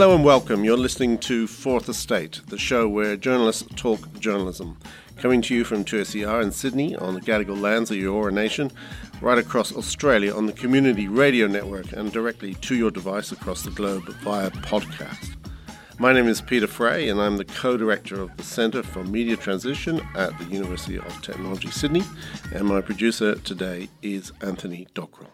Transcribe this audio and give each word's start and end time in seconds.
Hello 0.00 0.14
and 0.14 0.24
welcome. 0.24 0.64
You're 0.64 0.78
listening 0.78 1.18
to 1.18 1.46
Fourth 1.46 1.86
Estate, 1.86 2.40
the 2.46 2.56
show 2.56 2.88
where 2.88 3.18
journalists 3.18 3.66
talk 3.76 4.18
journalism. 4.18 4.78
Coming 5.18 5.42
to 5.42 5.54
you 5.54 5.62
from 5.62 5.84
2SER 5.84 6.42
in 6.42 6.52
Sydney 6.52 6.96
on 6.96 7.12
the 7.12 7.20
Gadigal 7.20 7.60
lands 7.60 7.90
of 7.90 7.98
the 7.98 8.04
Eora 8.04 8.32
Nation, 8.32 8.72
right 9.20 9.36
across 9.36 9.76
Australia 9.76 10.34
on 10.34 10.46
the 10.46 10.54
Community 10.54 11.06
Radio 11.06 11.46
Network, 11.46 11.92
and 11.92 12.10
directly 12.10 12.54
to 12.54 12.76
your 12.76 12.90
device 12.90 13.30
across 13.30 13.60
the 13.60 13.72
globe 13.72 14.08
via 14.24 14.48
podcast. 14.50 15.36
My 15.98 16.14
name 16.14 16.28
is 16.28 16.40
Peter 16.40 16.66
Fray, 16.66 17.10
and 17.10 17.20
I'm 17.20 17.36
the 17.36 17.44
co 17.44 17.76
director 17.76 18.22
of 18.22 18.34
the 18.38 18.42
Centre 18.42 18.82
for 18.82 19.04
Media 19.04 19.36
Transition 19.36 20.00
at 20.16 20.36
the 20.38 20.46
University 20.46 20.96
of 20.96 21.20
Technology, 21.20 21.70
Sydney, 21.70 22.04
and 22.54 22.66
my 22.66 22.80
producer 22.80 23.34
today 23.34 23.90
is 24.00 24.32
Anthony 24.40 24.86
Dockrell. 24.94 25.28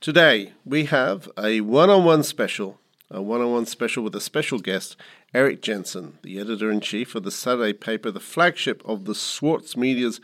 Today, 0.00 0.54
we 0.64 0.86
have 0.86 1.28
a 1.36 1.60
one 1.60 1.90
on 1.90 2.06
one 2.06 2.22
special 2.22 2.80
a 3.10 3.22
one 3.22 3.40
on 3.40 3.52
one 3.52 3.66
special 3.66 4.04
with 4.04 4.14
a 4.14 4.20
special 4.20 4.58
guest, 4.58 4.96
Erik 5.32 5.62
Jensen, 5.62 6.18
the 6.22 6.38
editor 6.38 6.70
in 6.70 6.80
chief 6.80 7.14
of 7.14 7.22
the 7.22 7.30
Saturday 7.30 7.72
paper, 7.72 8.10
the 8.10 8.20
flagship 8.20 8.82
of 8.84 9.04
the 9.04 9.14
Schwartz 9.14 9.76
Media's 9.76 10.20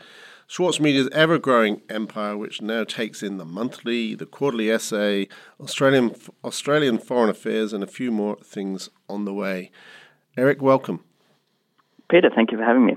Schwartz 0.47 0.79
Media's 0.79 1.09
ever 1.11 1.39
growing 1.39 1.81
empire, 1.89 2.37
which 2.37 2.61
now 2.61 2.83
takes 2.83 3.23
in 3.23 3.37
the 3.37 3.45
monthly, 3.45 4.13
the 4.13 4.27
quarterly 4.27 4.69
essay, 4.69 5.27
Australian, 5.59 6.15
Australian 6.43 6.99
foreign 6.99 7.31
affairs, 7.31 7.73
and 7.73 7.83
a 7.83 7.87
few 7.87 8.11
more 8.11 8.37
things 8.43 8.89
on 9.09 9.25
the 9.25 9.33
way. 9.33 9.71
Eric, 10.37 10.61
welcome. 10.61 11.03
Peter, 12.09 12.29
thank 12.33 12.51
you 12.51 12.59
for 12.59 12.63
having 12.63 12.85
me. 12.85 12.95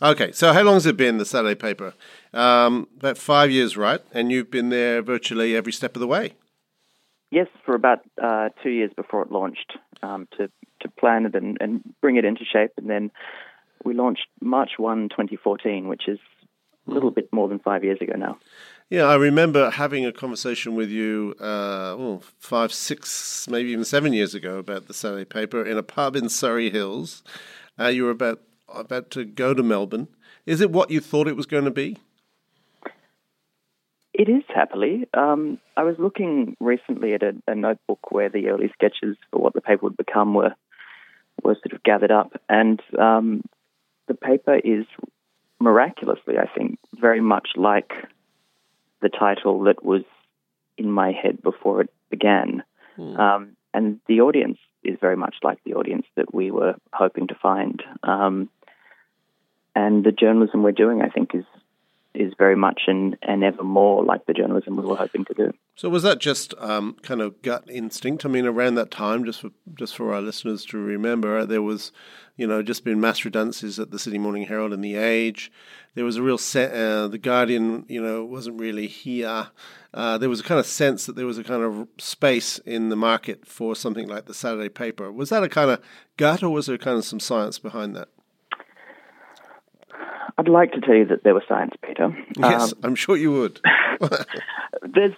Okay, 0.00 0.32
so 0.32 0.54
how 0.54 0.62
long 0.62 0.74
has 0.74 0.86
it 0.86 0.96
been, 0.96 1.18
the 1.18 1.26
Saturday 1.26 1.54
paper? 1.54 1.92
Um, 2.32 2.88
about 2.96 3.18
five 3.18 3.50
years, 3.50 3.76
right? 3.76 4.00
And 4.12 4.32
you've 4.32 4.50
been 4.50 4.70
there 4.70 5.02
virtually 5.02 5.54
every 5.54 5.72
step 5.72 5.94
of 5.94 6.00
the 6.00 6.06
way. 6.06 6.32
Yes, 7.30 7.46
for 7.64 7.74
about 7.74 8.00
uh, 8.22 8.48
two 8.62 8.70
years 8.70 8.90
before 8.96 9.22
it 9.22 9.30
launched 9.30 9.76
um, 10.02 10.26
to, 10.36 10.50
to 10.80 10.88
plan 10.88 11.26
it 11.26 11.34
and, 11.34 11.56
and 11.60 11.82
bring 12.00 12.16
it 12.16 12.24
into 12.24 12.44
shape. 12.44 12.72
And 12.76 12.90
then 12.90 13.10
we 13.84 13.94
launched 13.94 14.26
March 14.40 14.72
1, 14.78 15.10
2014, 15.10 15.86
which 15.86 16.08
is 16.08 16.18
a 16.88 16.90
little 16.90 17.10
bit 17.10 17.32
more 17.32 17.48
than 17.48 17.60
five 17.60 17.84
years 17.84 17.98
ago 18.00 18.14
now. 18.16 18.38
Yeah, 18.88 19.04
I 19.04 19.14
remember 19.14 19.70
having 19.70 20.04
a 20.04 20.12
conversation 20.12 20.74
with 20.74 20.90
you 20.90 21.36
uh, 21.40 21.94
oh, 21.96 22.22
five, 22.40 22.72
six, 22.72 23.46
maybe 23.48 23.70
even 23.70 23.84
seven 23.84 24.12
years 24.12 24.34
ago 24.34 24.58
about 24.58 24.88
the 24.88 24.94
Saturday 24.94 25.24
paper 25.24 25.64
in 25.64 25.78
a 25.78 25.84
pub 25.84 26.16
in 26.16 26.28
Surry 26.28 26.70
Hills. 26.70 27.22
Uh, 27.78 27.86
you 27.86 28.04
were 28.04 28.10
about 28.10 28.40
about 28.68 29.10
to 29.12 29.24
go 29.24 29.54
to 29.54 29.62
Melbourne. 29.62 30.08
Is 30.46 30.60
it 30.60 30.70
what 30.70 30.90
you 30.90 31.00
thought 31.00 31.28
it 31.28 31.36
was 31.36 31.46
going 31.46 31.64
to 31.64 31.70
be? 31.70 31.98
It 34.12 34.28
is 34.28 34.42
happily. 34.48 35.08
Um, 35.14 35.58
I 35.76 35.84
was 35.84 35.96
looking 35.98 36.56
recently 36.60 37.14
at 37.14 37.22
a, 37.22 37.32
a, 37.46 37.54
notebook 37.54 38.10
where 38.10 38.28
the 38.28 38.48
early 38.48 38.70
sketches 38.72 39.16
for 39.30 39.40
what 39.40 39.54
the 39.54 39.60
paper 39.60 39.84
would 39.84 39.96
become 39.96 40.34
were 40.34 40.54
were 41.44 41.54
sort 41.54 41.72
of 41.72 41.82
gathered 41.84 42.10
up, 42.10 42.32
and 42.48 42.82
um, 42.98 43.42
the 44.08 44.14
paper 44.14 44.56
is 44.56 44.84
miraculously, 45.60 46.34
I 46.38 46.46
think, 46.54 46.78
very 47.00 47.20
much 47.20 47.50
like 47.56 47.92
the 49.00 49.08
title 49.08 49.62
that 49.64 49.84
was 49.84 50.02
in 50.76 50.90
my 50.90 51.12
head 51.12 51.40
before 51.40 51.82
it 51.82 51.90
began, 52.10 52.62
hmm. 52.96 53.16
um, 53.16 53.56
and 53.72 54.00
the 54.08 54.20
audience 54.20 54.58
is 54.82 54.98
very 55.00 55.16
much 55.16 55.36
like 55.42 55.58
the 55.64 55.74
audience 55.74 56.06
that 56.16 56.34
we 56.34 56.50
were 56.50 56.74
hoping 56.92 57.28
to 57.28 57.34
find. 57.40 57.82
Um, 58.02 58.50
and 59.74 60.04
the 60.04 60.12
journalism 60.12 60.62
we're 60.62 60.72
doing, 60.72 61.00
I 61.00 61.08
think, 61.08 61.34
is 61.34 61.44
is 62.14 62.32
very 62.36 62.56
much 62.56 62.82
and, 62.86 63.16
and 63.22 63.44
ever 63.44 63.62
more 63.62 64.04
like 64.04 64.26
the 64.26 64.32
journalism 64.32 64.76
we 64.76 64.84
were 64.84 64.96
hoping 64.96 65.24
to 65.26 65.34
do. 65.34 65.52
So 65.76 65.88
was 65.88 66.02
that 66.02 66.18
just 66.18 66.54
um, 66.58 66.96
kind 67.02 67.20
of 67.20 67.40
gut 67.42 67.64
instinct? 67.70 68.24
I 68.24 68.28
mean, 68.28 68.46
around 68.46 68.74
that 68.74 68.90
time, 68.90 69.24
just 69.24 69.40
for 69.40 69.50
just 69.74 69.96
for 69.96 70.12
our 70.12 70.20
listeners 70.20 70.64
to 70.66 70.78
remember, 70.78 71.46
there 71.46 71.62
was, 71.62 71.92
you 72.36 72.46
know, 72.46 72.62
just 72.62 72.84
been 72.84 73.00
mass 73.00 73.24
redundancies 73.24 73.78
at 73.78 73.90
the 73.90 73.98
Sydney 73.98 74.18
Morning 74.18 74.46
Herald 74.46 74.72
and 74.72 74.84
the 74.84 74.96
Age. 74.96 75.50
There 75.94 76.04
was 76.04 76.16
a 76.16 76.22
real 76.22 76.38
set. 76.38 76.72
Uh, 76.72 77.08
the 77.08 77.18
Guardian, 77.18 77.86
you 77.88 78.02
know, 78.02 78.24
wasn't 78.24 78.60
really 78.60 78.88
here. 78.88 79.48
Uh, 79.94 80.18
there 80.18 80.28
was 80.28 80.40
a 80.40 80.44
kind 80.44 80.60
of 80.60 80.66
sense 80.66 81.06
that 81.06 81.16
there 81.16 81.26
was 81.26 81.38
a 81.38 81.44
kind 81.44 81.62
of 81.62 81.88
space 81.98 82.58
in 82.58 82.90
the 82.90 82.96
market 82.96 83.46
for 83.46 83.74
something 83.74 84.08
like 84.08 84.26
the 84.26 84.34
Saturday 84.34 84.68
paper. 84.68 85.10
Was 85.10 85.30
that 85.30 85.42
a 85.42 85.48
kind 85.48 85.70
of 85.70 85.80
gut, 86.16 86.42
or 86.42 86.50
was 86.50 86.66
there 86.66 86.78
kind 86.78 86.98
of 86.98 87.04
some 87.04 87.20
science 87.20 87.58
behind 87.58 87.96
that? 87.96 88.08
I'd 90.38 90.48
like 90.48 90.72
to 90.72 90.80
tell 90.80 90.94
you 90.94 91.06
that 91.06 91.22
there 91.24 91.34
was 91.34 91.42
science, 91.48 91.74
Peter. 91.82 92.16
Yes, 92.36 92.72
um, 92.72 92.78
I'm 92.82 92.94
sure 92.94 93.16
you 93.16 93.32
would. 93.32 93.60
there's 94.82 95.14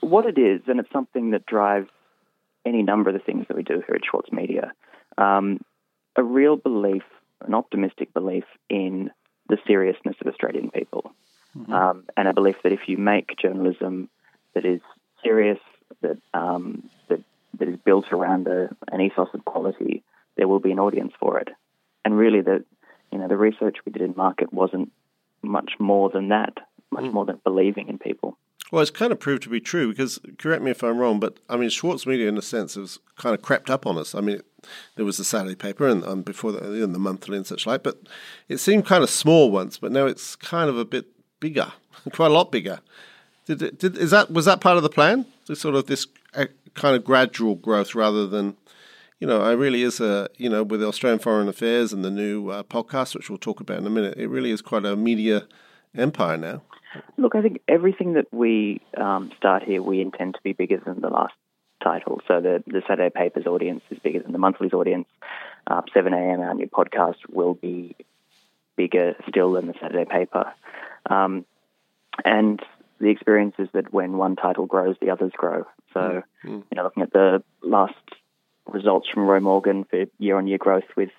what 0.00 0.26
it 0.26 0.38
is, 0.38 0.62
and 0.66 0.80
it's 0.80 0.92
something 0.92 1.30
that 1.30 1.46
drives 1.46 1.88
any 2.64 2.82
number 2.82 3.10
of 3.10 3.14
the 3.14 3.22
things 3.22 3.46
that 3.48 3.56
we 3.56 3.62
do 3.62 3.82
here 3.86 3.94
at 3.94 4.02
Schwartz 4.08 4.30
Media. 4.32 4.72
Um, 5.18 5.60
a 6.16 6.22
real 6.22 6.56
belief, 6.56 7.02
an 7.44 7.54
optimistic 7.54 8.12
belief 8.12 8.44
in 8.68 9.10
the 9.48 9.58
seriousness 9.66 10.16
of 10.20 10.26
Australian 10.26 10.70
people, 10.70 11.12
mm-hmm. 11.56 11.72
um, 11.72 12.04
and 12.16 12.28
a 12.28 12.34
belief 12.34 12.56
that 12.62 12.72
if 12.72 12.80
you 12.86 12.98
make 12.98 13.36
journalism 13.38 14.08
that 14.54 14.64
is 14.64 14.80
serious, 15.24 15.58
that 16.00 16.18
um, 16.34 16.88
that 17.08 17.20
that 17.58 17.68
is 17.68 17.78
built 17.84 18.12
around 18.12 18.46
a, 18.46 18.74
an 18.90 19.00
ethos 19.00 19.28
of 19.34 19.44
quality, 19.44 20.02
there 20.36 20.48
will 20.48 20.60
be 20.60 20.72
an 20.72 20.78
audience 20.78 21.12
for 21.18 21.38
it. 21.38 21.48
And 22.04 22.16
really, 22.16 22.40
the 22.40 22.64
you 23.12 23.18
know, 23.18 23.28
the 23.28 23.36
research 23.36 23.76
we 23.84 23.92
did 23.92 24.02
in 24.02 24.14
market 24.16 24.52
wasn't 24.52 24.90
much 25.42 25.72
more 25.78 26.10
than 26.10 26.28
that, 26.28 26.58
much 26.90 27.04
mm. 27.04 27.12
more 27.12 27.24
than 27.24 27.40
believing 27.44 27.88
in 27.88 27.98
people. 27.98 28.36
Well, 28.70 28.80
it's 28.80 28.90
kind 28.90 29.12
of 29.12 29.20
proved 29.20 29.42
to 29.42 29.50
be 29.50 29.60
true 29.60 29.90
because, 29.90 30.18
correct 30.38 30.62
me 30.62 30.70
if 30.70 30.82
I'm 30.82 30.96
wrong, 30.96 31.20
but 31.20 31.38
I 31.48 31.56
mean, 31.56 31.68
Schwartz 31.68 32.06
Media, 32.06 32.26
in 32.26 32.38
a 32.38 32.42
sense, 32.42 32.74
has 32.74 32.98
kind 33.16 33.34
of 33.34 33.42
crept 33.42 33.68
up 33.68 33.86
on 33.86 33.98
us. 33.98 34.14
I 34.14 34.22
mean, 34.22 34.36
it, 34.36 34.46
there 34.96 35.04
was 35.04 35.18
the 35.18 35.24
Saturday 35.24 35.54
paper 35.54 35.86
and 35.86 36.02
um, 36.04 36.22
before 36.22 36.52
the, 36.52 36.82
and 36.82 36.94
the 36.94 36.98
monthly 36.98 37.36
and 37.36 37.46
such 37.46 37.66
like, 37.66 37.82
but 37.82 37.98
it 38.48 38.58
seemed 38.58 38.86
kind 38.86 39.02
of 39.02 39.10
small 39.10 39.50
once, 39.50 39.76
but 39.76 39.92
now 39.92 40.06
it's 40.06 40.36
kind 40.36 40.70
of 40.70 40.78
a 40.78 40.86
bit 40.86 41.06
bigger, 41.38 41.70
quite 42.12 42.30
a 42.30 42.34
lot 42.34 42.50
bigger. 42.50 42.80
Did, 43.44 43.60
it, 43.60 43.78
did 43.78 43.98
is 43.98 44.12
that 44.12 44.30
was 44.30 44.46
that 44.46 44.60
part 44.60 44.78
of 44.78 44.82
the 44.82 44.88
plan? 44.88 45.26
The 45.46 45.56
sort 45.56 45.74
of 45.74 45.86
this 45.86 46.06
uh, 46.34 46.46
kind 46.74 46.96
of 46.96 47.04
gradual 47.04 47.56
growth 47.56 47.94
rather 47.94 48.26
than 48.26 48.56
you 49.22 49.28
know, 49.28 49.40
I 49.40 49.52
really 49.52 49.84
is 49.84 50.00
a, 50.00 50.28
you 50.36 50.50
know, 50.50 50.64
with 50.64 50.82
Australian 50.82 51.20
Foreign 51.20 51.46
Affairs 51.46 51.92
and 51.92 52.04
the 52.04 52.10
new 52.10 52.48
uh, 52.48 52.64
podcast, 52.64 53.14
which 53.14 53.30
we'll 53.30 53.38
talk 53.38 53.60
about 53.60 53.78
in 53.78 53.86
a 53.86 53.90
minute, 53.90 54.18
it 54.18 54.26
really 54.26 54.50
is 54.50 54.60
quite 54.60 54.84
a 54.84 54.96
media 54.96 55.46
empire 55.96 56.36
now. 56.36 56.62
Look, 57.16 57.36
I 57.36 57.40
think 57.40 57.60
everything 57.68 58.14
that 58.14 58.26
we 58.32 58.80
um, 58.96 59.30
start 59.36 59.62
here, 59.62 59.80
we 59.80 60.00
intend 60.00 60.34
to 60.34 60.40
be 60.42 60.54
bigger 60.54 60.82
than 60.84 61.02
the 61.02 61.08
last 61.08 61.34
title. 61.84 62.20
So 62.26 62.40
the, 62.40 62.64
the 62.66 62.82
Saturday 62.88 63.10
Papers 63.14 63.46
audience 63.46 63.82
is 63.92 64.00
bigger 64.00 64.18
than 64.18 64.32
the 64.32 64.38
monthly's 64.38 64.72
audience. 64.72 65.06
Uh, 65.68 65.82
7 65.94 66.12
a.m., 66.12 66.40
our 66.40 66.54
new 66.54 66.66
podcast, 66.66 67.18
will 67.28 67.54
be 67.54 67.94
bigger 68.74 69.14
still 69.28 69.52
than 69.52 69.68
the 69.68 69.74
Saturday 69.80 70.04
paper. 70.04 70.52
Um, 71.08 71.44
and 72.24 72.60
the 72.98 73.10
experience 73.10 73.54
is 73.60 73.68
that 73.72 73.92
when 73.92 74.16
one 74.16 74.34
title 74.34 74.66
grows, 74.66 74.96
the 75.00 75.10
others 75.10 75.30
grow. 75.32 75.64
So, 75.94 76.00
mm-hmm. 76.44 76.48
you 76.48 76.64
know, 76.74 76.82
looking 76.82 77.04
at 77.04 77.12
the 77.12 77.44
last 77.62 77.94
results 78.66 79.08
from 79.08 79.24
Roy 79.26 79.40
Morgan 79.40 79.84
for 79.84 80.04
year 80.18 80.36
on 80.36 80.46
year 80.46 80.58
growth 80.58 80.84
with 80.96 81.10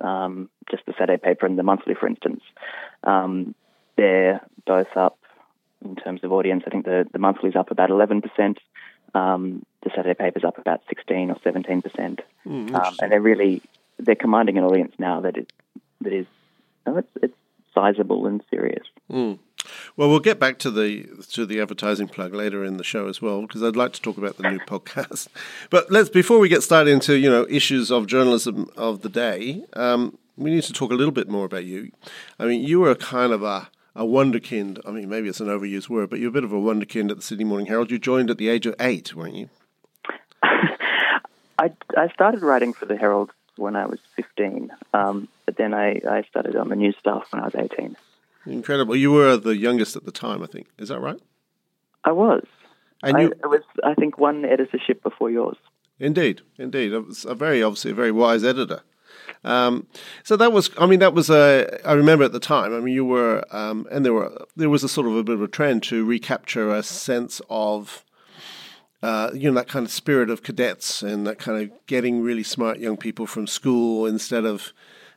um, 0.00 0.48
just 0.70 0.84
the 0.86 0.94
Saturday 0.98 1.20
paper 1.20 1.46
and 1.46 1.58
the 1.58 1.62
monthly, 1.62 1.94
for 1.94 2.06
instance. 2.06 2.42
Um, 3.04 3.54
they're 3.96 4.40
both 4.66 4.96
up 4.96 5.18
in 5.84 5.96
terms 5.96 6.22
of 6.24 6.32
audience. 6.32 6.64
I 6.66 6.70
think 6.70 6.84
the, 6.84 7.06
the 7.12 7.18
monthly's 7.18 7.56
up 7.56 7.70
about 7.70 7.90
11%. 7.90 8.56
Um, 9.14 9.64
the 9.82 9.90
Saturday 9.90 10.14
paper's 10.14 10.44
up 10.44 10.58
about 10.58 10.82
16 10.88 11.30
or 11.30 11.36
17%. 11.36 12.20
Mm, 12.46 12.74
um, 12.74 12.94
and 13.00 13.12
they're 13.12 13.20
really, 13.20 13.62
they're 13.98 14.14
commanding 14.14 14.58
an 14.58 14.64
audience 14.64 14.94
now 14.98 15.20
that 15.20 15.36
is, 15.36 15.46
that 16.00 16.12
is, 16.12 16.26
know, 16.86 16.98
it's, 16.98 17.08
it's 17.22 17.36
sizable 17.74 18.26
and 18.26 18.42
serious. 18.50 18.86
Mm. 19.10 19.38
Well, 19.96 20.08
we'll 20.08 20.20
get 20.20 20.38
back 20.38 20.58
to 20.60 20.70
the 20.70 21.04
to 21.32 21.46
the 21.46 21.60
advertising 21.60 22.08
plug 22.08 22.34
later 22.34 22.64
in 22.64 22.76
the 22.76 22.84
show 22.84 23.08
as 23.08 23.22
well, 23.22 23.42
because 23.42 23.62
I'd 23.62 23.76
like 23.76 23.92
to 23.94 24.02
talk 24.02 24.18
about 24.18 24.36
the 24.36 24.50
new 24.50 24.58
podcast. 24.66 25.28
But 25.70 25.90
let's 25.90 26.08
before 26.08 26.38
we 26.38 26.48
get 26.48 26.62
started 26.62 26.90
into 26.90 27.16
you 27.16 27.30
know 27.30 27.46
issues 27.48 27.90
of 27.90 28.06
journalism 28.06 28.70
of 28.76 29.02
the 29.02 29.08
day, 29.08 29.64
um, 29.74 30.18
we 30.36 30.50
need 30.50 30.64
to 30.64 30.72
talk 30.72 30.90
a 30.90 30.94
little 30.94 31.12
bit 31.12 31.28
more 31.28 31.44
about 31.44 31.64
you. 31.64 31.90
I 32.38 32.46
mean, 32.46 32.62
you 32.62 32.80
were 32.80 32.94
kind 32.94 33.32
of 33.32 33.42
a 33.42 33.68
a 33.94 34.04
wonderkind. 34.04 34.78
I 34.86 34.92
mean, 34.92 35.08
maybe 35.08 35.28
it's 35.28 35.40
an 35.40 35.48
overused 35.48 35.88
word, 35.88 36.08
but 36.08 36.20
you're 36.20 36.28
a 36.28 36.32
bit 36.32 36.44
of 36.44 36.52
a 36.52 36.56
wonderkind 36.56 37.10
at 37.10 37.16
the 37.16 37.22
Sydney 37.22 37.44
Morning 37.44 37.66
Herald. 37.66 37.90
You 37.90 37.98
joined 37.98 38.30
at 38.30 38.38
the 38.38 38.48
age 38.48 38.64
of 38.64 38.74
eight, 38.78 39.14
weren't 39.14 39.34
you? 39.34 39.50
I, 40.42 41.72
I 41.96 42.08
started 42.14 42.42
writing 42.42 42.72
for 42.72 42.86
the 42.86 42.96
Herald 42.96 43.32
when 43.56 43.74
I 43.74 43.86
was 43.86 43.98
15, 44.14 44.70
um, 44.94 45.28
but 45.44 45.56
then 45.56 45.74
I, 45.74 46.00
I 46.08 46.22
started 46.30 46.54
on 46.54 46.68
the 46.68 46.76
news 46.76 46.94
staff 47.00 47.26
when 47.30 47.42
I 47.42 47.46
was 47.46 47.56
18. 47.56 47.96
Incredible. 48.48 48.96
You 48.96 49.12
were 49.12 49.36
the 49.36 49.56
youngest 49.56 49.96
at 49.96 50.04
the 50.04 50.12
time, 50.12 50.42
I 50.42 50.46
think. 50.46 50.68
Is 50.78 50.88
that 50.88 51.00
right? 51.00 51.20
I 52.04 52.12
was. 52.12 52.44
And 53.02 53.20
you... 53.20 53.32
I, 53.44 53.46
was, 53.46 53.60
I 53.84 53.94
think, 53.94 54.18
one 54.18 54.44
editorship 54.44 55.02
before 55.02 55.30
yours. 55.30 55.56
Indeed, 55.98 56.42
indeed. 56.58 56.92
It 56.92 57.06
was 57.06 57.24
a 57.24 57.34
very, 57.34 57.62
obviously, 57.62 57.90
a 57.90 57.94
very 57.94 58.12
wise 58.12 58.44
editor. 58.44 58.82
Um, 59.44 59.86
so 60.24 60.36
that 60.36 60.52
was, 60.52 60.70
I 60.78 60.86
mean, 60.86 61.00
that 61.00 61.14
was 61.14 61.30
a. 61.30 61.80
I 61.84 61.92
remember 61.92 62.24
at 62.24 62.32
the 62.32 62.40
time. 62.40 62.74
I 62.74 62.80
mean, 62.80 62.94
you 62.94 63.04
were, 63.04 63.44
um, 63.50 63.86
and 63.90 64.04
there 64.04 64.12
were, 64.12 64.46
there 64.56 64.70
was 64.70 64.82
a 64.82 64.88
sort 64.88 65.06
of 65.06 65.16
a 65.16 65.22
bit 65.22 65.34
of 65.34 65.42
a 65.42 65.48
trend 65.48 65.82
to 65.84 66.04
recapture 66.04 66.70
a 66.70 66.82
sense 66.82 67.40
of 67.48 68.04
uh, 69.02 69.30
you 69.32 69.50
know, 69.50 69.54
that 69.54 69.68
kind 69.68 69.86
of 69.86 69.92
spirit 69.92 70.30
of 70.30 70.42
cadets 70.42 71.02
and 71.02 71.26
that 71.26 71.38
kind 71.38 71.62
of 71.62 71.86
getting 71.86 72.20
really 72.20 72.42
smart 72.42 72.78
young 72.78 72.96
people 72.96 73.26
from 73.26 73.46
school 73.46 74.06
instead 74.06 74.44
of, 74.44 74.72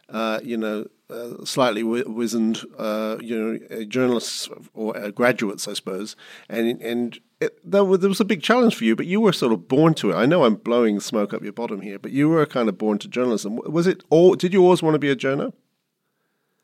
uh, 0.10 0.39
you 0.44 0.57
know, 0.57 0.86
uh, 1.12 1.46
slightly 1.46 1.84
wizened, 1.84 2.63
uh, 2.78 3.18
you 3.22 3.38
know, 3.38 3.84
journalists 3.86 4.50
or 4.74 4.98
uh, 4.98 5.12
graduates, 5.12 5.68
I 5.68 5.74
suppose. 5.74 6.16
And 6.50 6.81
and 6.81 7.19
it, 7.40 7.60
that 7.69 7.86
was, 7.86 8.00
there 8.00 8.10
was 8.10 8.19
a 8.19 8.25
big 8.25 8.42
challenge 8.42 8.75
for 8.75 8.84
you, 8.84 8.96
but 8.96 9.08
you 9.08 9.19
were 9.19 9.34
sort 9.34 9.52
of 9.52 9.68
born 9.68 9.94
to 9.96 10.12
it. 10.12 10.16
I 10.16 10.25
know 10.25 10.46
I'm 10.46 10.56
blowing 10.56 11.00
smoke 11.00 11.34
up 11.34 11.44
your 11.44 11.54
bottom 11.54 11.81
here, 11.81 12.00
but 12.00 12.12
you 12.12 12.30
were 12.30 12.46
kind 12.46 12.69
of 12.69 12.78
born 12.78 13.00
to 13.00 13.08
journalism. 13.08 13.58
Was 13.58 13.88
it 13.88 14.04
all? 14.10 14.36
Did 14.36 14.54
you 14.54 14.63
always 14.63 14.81
want 14.81 14.96
to 14.96 15.00
be 15.00 15.10
a 15.10 15.16
journo? 15.16 15.54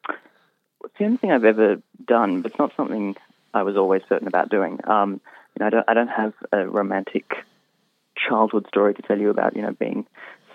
It's 0.10 0.98
the 0.98 1.06
only 1.06 1.18
thing 1.18 1.32
I've 1.32 1.46
ever 1.46 1.82
done, 2.06 2.42
but 2.42 2.52
it's 2.52 2.60
not 2.60 2.76
something 2.76 3.16
I 3.54 3.64
was 3.64 3.76
always 3.76 4.02
certain 4.08 4.28
about 4.28 4.50
doing. 4.50 4.80
Um, 4.86 5.20
you 5.56 5.60
know, 5.60 5.68
I 5.68 5.70
don't, 5.70 5.86
I 5.90 5.94
don't 5.94 6.08
have 6.08 6.34
a 6.52 6.68
romantic 6.68 7.34
childhood 8.16 8.68
story 8.68 8.94
to 8.94 9.02
tell 9.02 9.20
you 9.20 9.30
about. 9.30 9.56
You 9.56 9.64
know, 9.64 9.74
being 9.74 10.06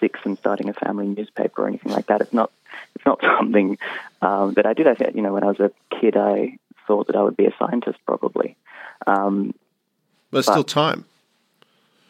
six 0.01 0.21
and 0.25 0.39
starting 0.39 0.69
a 0.69 0.73
family 0.73 1.07
newspaper 1.07 1.63
or 1.63 1.69
anything 1.69 1.93
like 1.93 2.07
that. 2.07 2.21
It's 2.21 2.33
not. 2.33 2.51
It's 2.95 3.05
not 3.07 3.21
something 3.39 3.79
um, 4.21 4.55
that 4.55 4.67
I 4.67 4.73
did. 4.73 4.87
I 4.87 4.95
think, 4.95 5.17
you 5.17 5.23
know, 5.23 5.33
when 5.33 5.45
I 5.45 5.49
was 5.49 5.61
a 5.61 5.71
kid, 6.01 6.17
I 6.17 6.59
thought 6.87 7.07
that 7.07 7.17
I 7.17 7.23
would 7.23 7.37
be 7.37 7.47
a 7.47 7.55
scientist, 7.59 7.99
probably. 8.07 8.57
Um, 9.07 9.55
there's 10.31 10.47
but 10.47 10.53
still 10.53 10.65
time. 10.65 11.05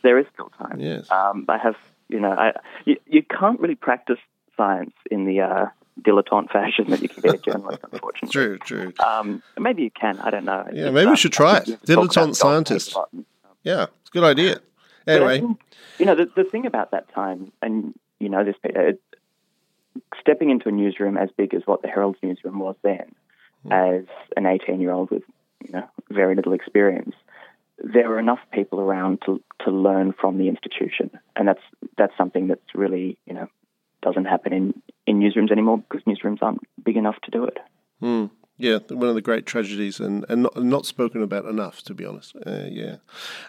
There 0.03 0.19
is 0.19 0.27
still 0.33 0.51
time. 0.59 0.81
Yes. 0.81 1.11
Um, 1.11 1.45
I 1.49 1.59
have, 1.59 1.77
you 2.09 2.21
know, 2.21 2.33
I 2.33 2.53
you, 2.85 2.97
you 3.07 3.23
can't 3.23 3.61
really 3.61 3.75
practice 3.75 4.19
science 4.57 4.95
in 5.11 5.25
the 5.25 5.41
uh, 5.41 5.67
dilettante 6.01 6.51
fashion 6.51 6.91
that 6.91 7.03
you 7.03 7.09
can 7.09 7.23
be 7.23 7.29
a 7.29 7.39
journalist, 7.39 7.81
unfortunately. 7.93 8.31
true, 8.31 8.59
true. 8.59 8.93
Um, 9.05 9.43
maybe 9.59 9.83
you 9.83 9.91
can. 9.91 10.19
I 10.19 10.31
don't 10.31 10.45
know. 10.45 10.67
Yeah, 10.73 10.91
maybe 10.91 11.11
we 11.11 11.17
should 11.17 11.33
try 11.33 11.59
it. 11.59 11.67
Dilettante 11.87 12.37
scientist. 12.37 12.97
Yeah, 13.63 13.85
it's 14.01 14.11
a 14.11 14.13
good 14.13 14.25
idea. 14.25 14.61
Anyway, 15.07 15.41
think, 15.41 15.61
you 15.99 16.07
know, 16.07 16.15
the 16.15 16.31
the 16.37 16.45
thing 16.45 16.67
about 16.67 16.93
that 16.93 17.13
time, 17.13 17.53
and 17.61 17.95
you 18.21 18.29
know 18.29 18.45
this, 18.45 18.57
uh, 18.65 18.93
stepping 20.21 20.51
into 20.51 20.69
a 20.69 20.73
newsroom 20.73 21.17
as 21.17 21.29
big 21.37 21.55
as 21.55 21.63
what 21.65 21.83
the 21.83 21.89
Herald's 21.89 22.19
newsroom 22.23 22.59
was 22.59 22.77
then, 22.83 23.15
mm. 23.67 24.01
as 24.01 24.07
an 24.37 24.47
eighteen 24.47 24.81
year 24.81 24.93
old 24.93 25.11
with 25.11 25.23
you 25.65 25.73
know 25.73 25.89
very 26.11 26.35
little 26.35 26.53
experience 26.53 27.15
there 27.83 28.09
were 28.09 28.19
enough 28.19 28.39
people 28.53 28.81
around 28.81 29.21
to 29.27 29.43
to 29.65 29.71
learn 29.71 30.13
from 30.13 30.39
the 30.39 30.49
institution, 30.49 31.11
and 31.37 31.49
that's 31.49 31.61
that's 31.99 32.17
something 32.17 32.49
that's 32.49 32.75
really 32.75 33.19
you 33.27 33.35
know 33.35 33.49
doesn't 34.03 34.27
happen 34.27 34.53
in 34.53 34.83
in 35.07 35.21
newsrooms 35.21 35.51
anymore 35.51 35.79
because 35.79 36.03
newsrooms 36.05 36.43
aren't 36.43 36.61
big 36.85 36.97
enough 36.97 37.17
to 37.25 37.31
do 37.31 37.45
it. 37.45 37.59
Mm. 38.01 38.31
Yeah, 38.59 38.79
one 38.91 39.09
of 39.09 39.15
the 39.15 39.23
great 39.23 39.45
tragedies, 39.47 39.99
and, 39.99 40.25
and 40.29 40.43
not, 40.43 40.63
not 40.63 40.87
spoken 40.87 41.23
about 41.23 41.47
enough, 41.47 41.83
to 41.85 41.95
be 41.95 42.05
honest. 42.05 42.37
Uh, 42.47 42.67
yeah. 42.71 42.97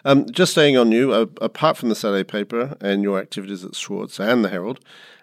Um, 0.04 0.28
just 0.30 0.52
staying 0.52 0.76
on 0.76 0.90
you, 0.90 1.12
uh, 1.12 1.26
apart 1.40 1.76
from 1.76 1.90
the 1.90 1.94
Saturday 1.94 2.24
paper 2.24 2.76
and 2.80 3.02
your 3.02 3.20
activities 3.20 3.64
at 3.64 3.76
Schwartz 3.76 4.18
and 4.18 4.44
the 4.44 4.48
Herald, 4.48 4.80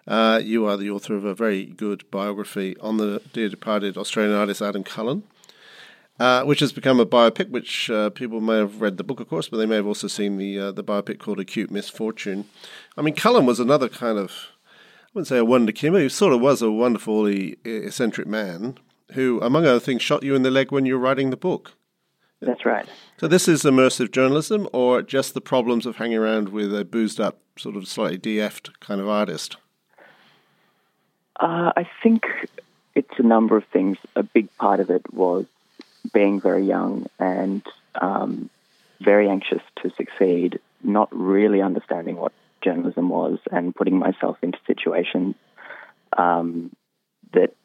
uh, 0.08 0.42
you 0.44 0.66
are 0.66 0.78
the 0.78 0.90
author 0.90 1.16
of 1.16 1.26
a 1.26 1.36
very 1.36 1.66
good 1.66 2.10
biography 2.12 2.76
on 2.80 2.98
the 2.98 3.22
dear 3.34 3.50
departed 3.50 3.98
Australian 3.98 4.36
artist 4.36 4.62
Adam 4.62 4.84
Cullen 4.84 5.24
uh, 6.22 6.44
which 6.44 6.60
has 6.60 6.72
become 6.72 7.00
a 7.00 7.06
biopic, 7.06 7.50
which 7.50 7.90
uh, 7.90 8.12
people 8.12 8.42
may 8.42 8.58
have 8.58 8.80
read 8.80 8.98
the 8.98 9.04
book, 9.04 9.20
of 9.20 9.28
course, 9.28 9.50
but 9.50 9.58
they 9.58 9.66
may 9.66 9.78
have 9.78 9.88
also 9.88 10.08
seen 10.08 10.38
the 10.38 10.60
uh, 10.60 10.72
the 10.72 10.84
biopic 10.84 11.18
called 11.18 11.40
Acute 11.40 11.72
Misfortune. 11.72 12.46
I 12.96 13.02
mean, 13.02 13.16
Cullen 13.16 13.48
was 13.48 13.60
another 13.60 13.90
kind 13.90 14.20
of, 14.20 14.32
I 14.68 15.08
wouldn't 15.16 15.28
say 15.28 15.40
a 15.40 15.46
wonder 15.46 15.72
kid, 15.72 15.94
but 15.94 16.02
he 16.02 16.10
sort 16.10 16.34
of 16.34 16.40
was 16.40 16.62
a 16.62 16.70
wonderfully 16.70 17.58
eccentric 17.66 18.28
man 18.28 18.78
who, 19.14 19.42
among 19.42 19.66
other 19.66 19.80
things, 19.80 20.04
shot 20.04 20.22
you 20.22 20.36
in 20.36 20.44
the 20.44 20.52
leg 20.52 20.72
when 20.72 20.86
you 20.86 20.94
were 20.94 21.04
writing 21.04 21.32
the 21.32 21.38
book. 21.38 21.74
That's 22.40 22.66
right. 22.66 22.88
So 23.18 23.28
this 23.28 23.48
is 23.48 23.64
immersive 23.64 24.12
journalism, 24.12 24.70
or 24.74 25.02
just 25.02 25.34
the 25.34 25.42
problems 25.42 25.88
of 25.88 25.96
hanging 25.96 26.20
around 26.20 26.50
with 26.50 26.76
a 26.78 26.86
boozed 26.86 27.20
up, 27.20 27.40
sort 27.58 27.76
of 27.76 27.88
slightly 27.88 28.20
de-effed 28.20 28.80
kind 28.80 29.02
of 29.02 29.10
artist? 29.10 29.58
Uh, 31.42 31.74
I 31.76 31.90
think 32.04 32.24
it's 32.94 33.18
a 33.18 33.24
number 33.24 33.58
of 33.58 33.66
things. 33.66 33.98
A 34.16 34.22
big 34.22 34.56
part 34.58 34.80
of 34.80 34.92
it 34.92 35.12
was 35.12 35.46
being 36.14 36.40
very 36.40 36.66
young 36.66 37.08
and 37.20 37.64
um, 38.00 38.50
very 39.02 39.28
anxious 39.28 39.62
to 39.82 39.92
succeed, 39.98 40.60
not 40.84 41.10
really 41.12 41.62
understanding 41.62 42.16
what 42.16 42.32
journalism 42.62 43.10
was, 43.10 43.40
and 43.52 43.76
putting 43.76 43.98
myself 43.98 44.38
into 44.44 44.60
situations 44.68 45.34
um, 46.16 46.72
that 47.34 47.56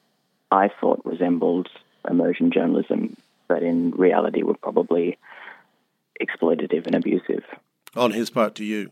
I 0.51 0.71
thought 0.81 1.05
resembled 1.05 1.69
immersion 2.09 2.51
journalism, 2.53 3.17
but 3.47 3.63
in 3.63 3.91
reality 3.91 4.43
were 4.43 4.55
probably 4.55 5.19
exploitative 6.21 6.87
and 6.87 6.95
abusive. 6.95 7.45
On 7.95 8.13
his 8.13 8.31
part 8.31 8.55
to 8.55 8.65
you? 8.65 8.91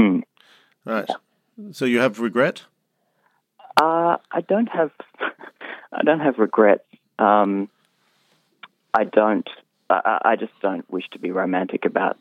Mm. 0.00 0.22
Right. 0.84 1.04
Yeah. 1.08 1.72
So 1.72 1.84
you 1.84 2.00
have 2.00 2.18
regret? 2.18 2.64
Uh, 3.76 4.16
I 4.30 4.40
don't 4.46 4.68
have. 4.68 4.90
I 5.92 6.02
don't 6.02 6.20
have 6.20 6.38
regret. 6.38 6.84
Um, 7.18 7.68
I 8.94 9.04
don't. 9.04 9.48
I, 9.88 10.18
I 10.24 10.36
just 10.36 10.52
don't 10.60 10.90
wish 10.90 11.04
to 11.12 11.18
be 11.18 11.30
romantic 11.30 11.84
about 11.84 12.16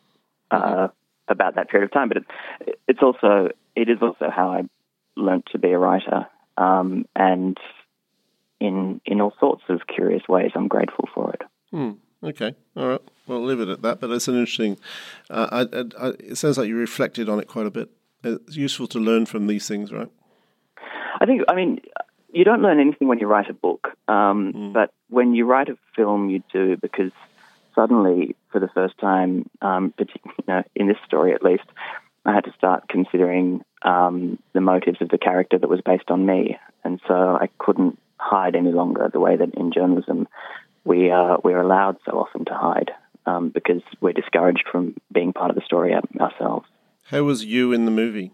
uh, 0.51 0.89
about 1.27 1.55
that 1.55 1.69
period 1.69 1.85
of 1.85 1.93
time. 1.93 2.09
But 2.09 2.17
it, 2.17 2.79
it's 2.87 3.01
also 3.01 3.49
it 3.75 3.89
is 3.89 3.97
also 4.01 4.29
how 4.29 4.51
I 4.51 4.63
learnt 5.15 5.45
to 5.51 5.59
be 5.59 5.71
a 5.71 5.77
writer, 5.77 6.27
um, 6.57 7.05
and 7.15 7.57
in 8.59 9.01
in 9.05 9.21
all 9.21 9.33
sorts 9.39 9.63
of 9.69 9.81
curious 9.87 10.23
ways, 10.27 10.51
I'm 10.55 10.67
grateful 10.67 11.07
for 11.13 11.33
it. 11.33 11.41
Hmm. 11.71 11.91
Okay, 12.23 12.55
all 12.75 12.87
right. 12.87 13.01
Well, 13.27 13.39
I'll 13.39 13.45
leave 13.45 13.59
it 13.59 13.69
at 13.69 13.81
that. 13.83 13.99
But 13.99 14.11
it's 14.11 14.27
an 14.27 14.35
interesting. 14.35 14.77
Uh, 15.29 15.65
I, 15.71 15.79
I, 16.03 16.07
it 16.19 16.37
sounds 16.37 16.57
like 16.57 16.67
you 16.67 16.75
reflected 16.75 17.29
on 17.29 17.39
it 17.39 17.47
quite 17.47 17.67
a 17.67 17.71
bit. 17.71 17.89
It's 18.23 18.55
useful 18.55 18.87
to 18.87 18.99
learn 18.99 19.27
from 19.27 19.45
these 19.47 19.67
things, 19.67 19.91
right? 19.91 20.09
I 21.19 21.25
think. 21.25 21.43
I 21.47 21.55
mean, 21.55 21.81
you 22.31 22.43
don't 22.43 22.61
learn 22.61 22.79
anything 22.79 23.07
when 23.07 23.19
you 23.19 23.27
write 23.27 23.49
a 23.49 23.53
book, 23.53 23.87
um, 24.07 24.53
mm. 24.53 24.73
but 24.73 24.93
when 25.09 25.33
you 25.33 25.45
write 25.45 25.69
a 25.69 25.77
film, 25.95 26.29
you 26.29 26.43
do 26.51 26.77
because 26.77 27.11
suddenly, 27.73 28.35
for 28.51 28.59
the 28.59 28.69
first 28.69 28.97
time, 28.97 29.49
um, 29.61 29.93
you 29.99 30.07
know, 30.47 30.63
in 30.75 30.87
this 30.87 30.97
story 31.05 31.33
at 31.33 31.43
least, 31.43 31.65
I 32.25 32.33
had 32.33 32.45
to 32.45 32.53
start 32.57 32.87
considering 32.89 33.63
um, 33.83 34.39
the 34.53 34.61
motives 34.61 35.01
of 35.01 35.09
the 35.09 35.17
character 35.17 35.57
that 35.57 35.69
was 35.69 35.81
based 35.81 36.09
on 36.09 36.25
me, 36.25 36.57
and 36.83 36.99
so 37.07 37.13
I 37.13 37.49
couldn't 37.59 37.99
hide 38.17 38.55
any 38.55 38.71
longer. 38.71 39.09
The 39.11 39.19
way 39.19 39.35
that 39.35 39.53
in 39.55 39.71
journalism 39.71 40.27
we 40.83 41.11
are 41.11 41.39
we're 41.43 41.61
allowed 41.61 41.97
so 42.05 42.13
often 42.13 42.45
to 42.45 42.53
hide 42.53 42.91
um, 43.25 43.49
because 43.49 43.81
we're 44.01 44.13
discouraged 44.13 44.63
from 44.71 44.95
being 45.11 45.33
part 45.33 45.49
of 45.49 45.55
the 45.55 45.63
story 45.65 45.93
ourselves. 46.19 46.67
How 47.03 47.23
was 47.23 47.45
you 47.45 47.73
in 47.73 47.85
the 47.85 47.91
movie? 47.91 48.31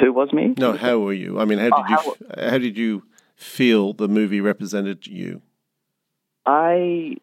Who 0.00 0.12
was 0.12 0.32
me? 0.32 0.54
No, 0.56 0.76
how 0.76 0.98
were 0.98 1.12
you? 1.12 1.38
I 1.38 1.44
mean, 1.44 1.58
how 1.58 1.70
oh, 1.72 1.82
did 1.82 1.90
you 1.90 2.16
how, 2.36 2.50
how 2.50 2.58
did 2.58 2.76
you 2.76 3.02
feel 3.36 3.92
the 3.92 4.08
movie 4.08 4.40
represented 4.40 5.06
you? 5.06 5.42
I 6.46 7.16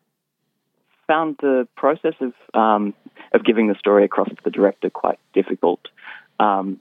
found 1.08 1.38
the 1.42 1.68
process 1.76 2.14
of 2.22 2.34
um, 2.54 2.94
of 3.34 3.44
giving 3.44 3.68
the 3.68 3.76
story 3.76 4.06
across 4.06 4.30
to 4.30 4.36
the 4.44 4.52
director 4.52 4.90
quite 4.90 5.20
difficult. 5.34 5.80
Um, 6.40 6.80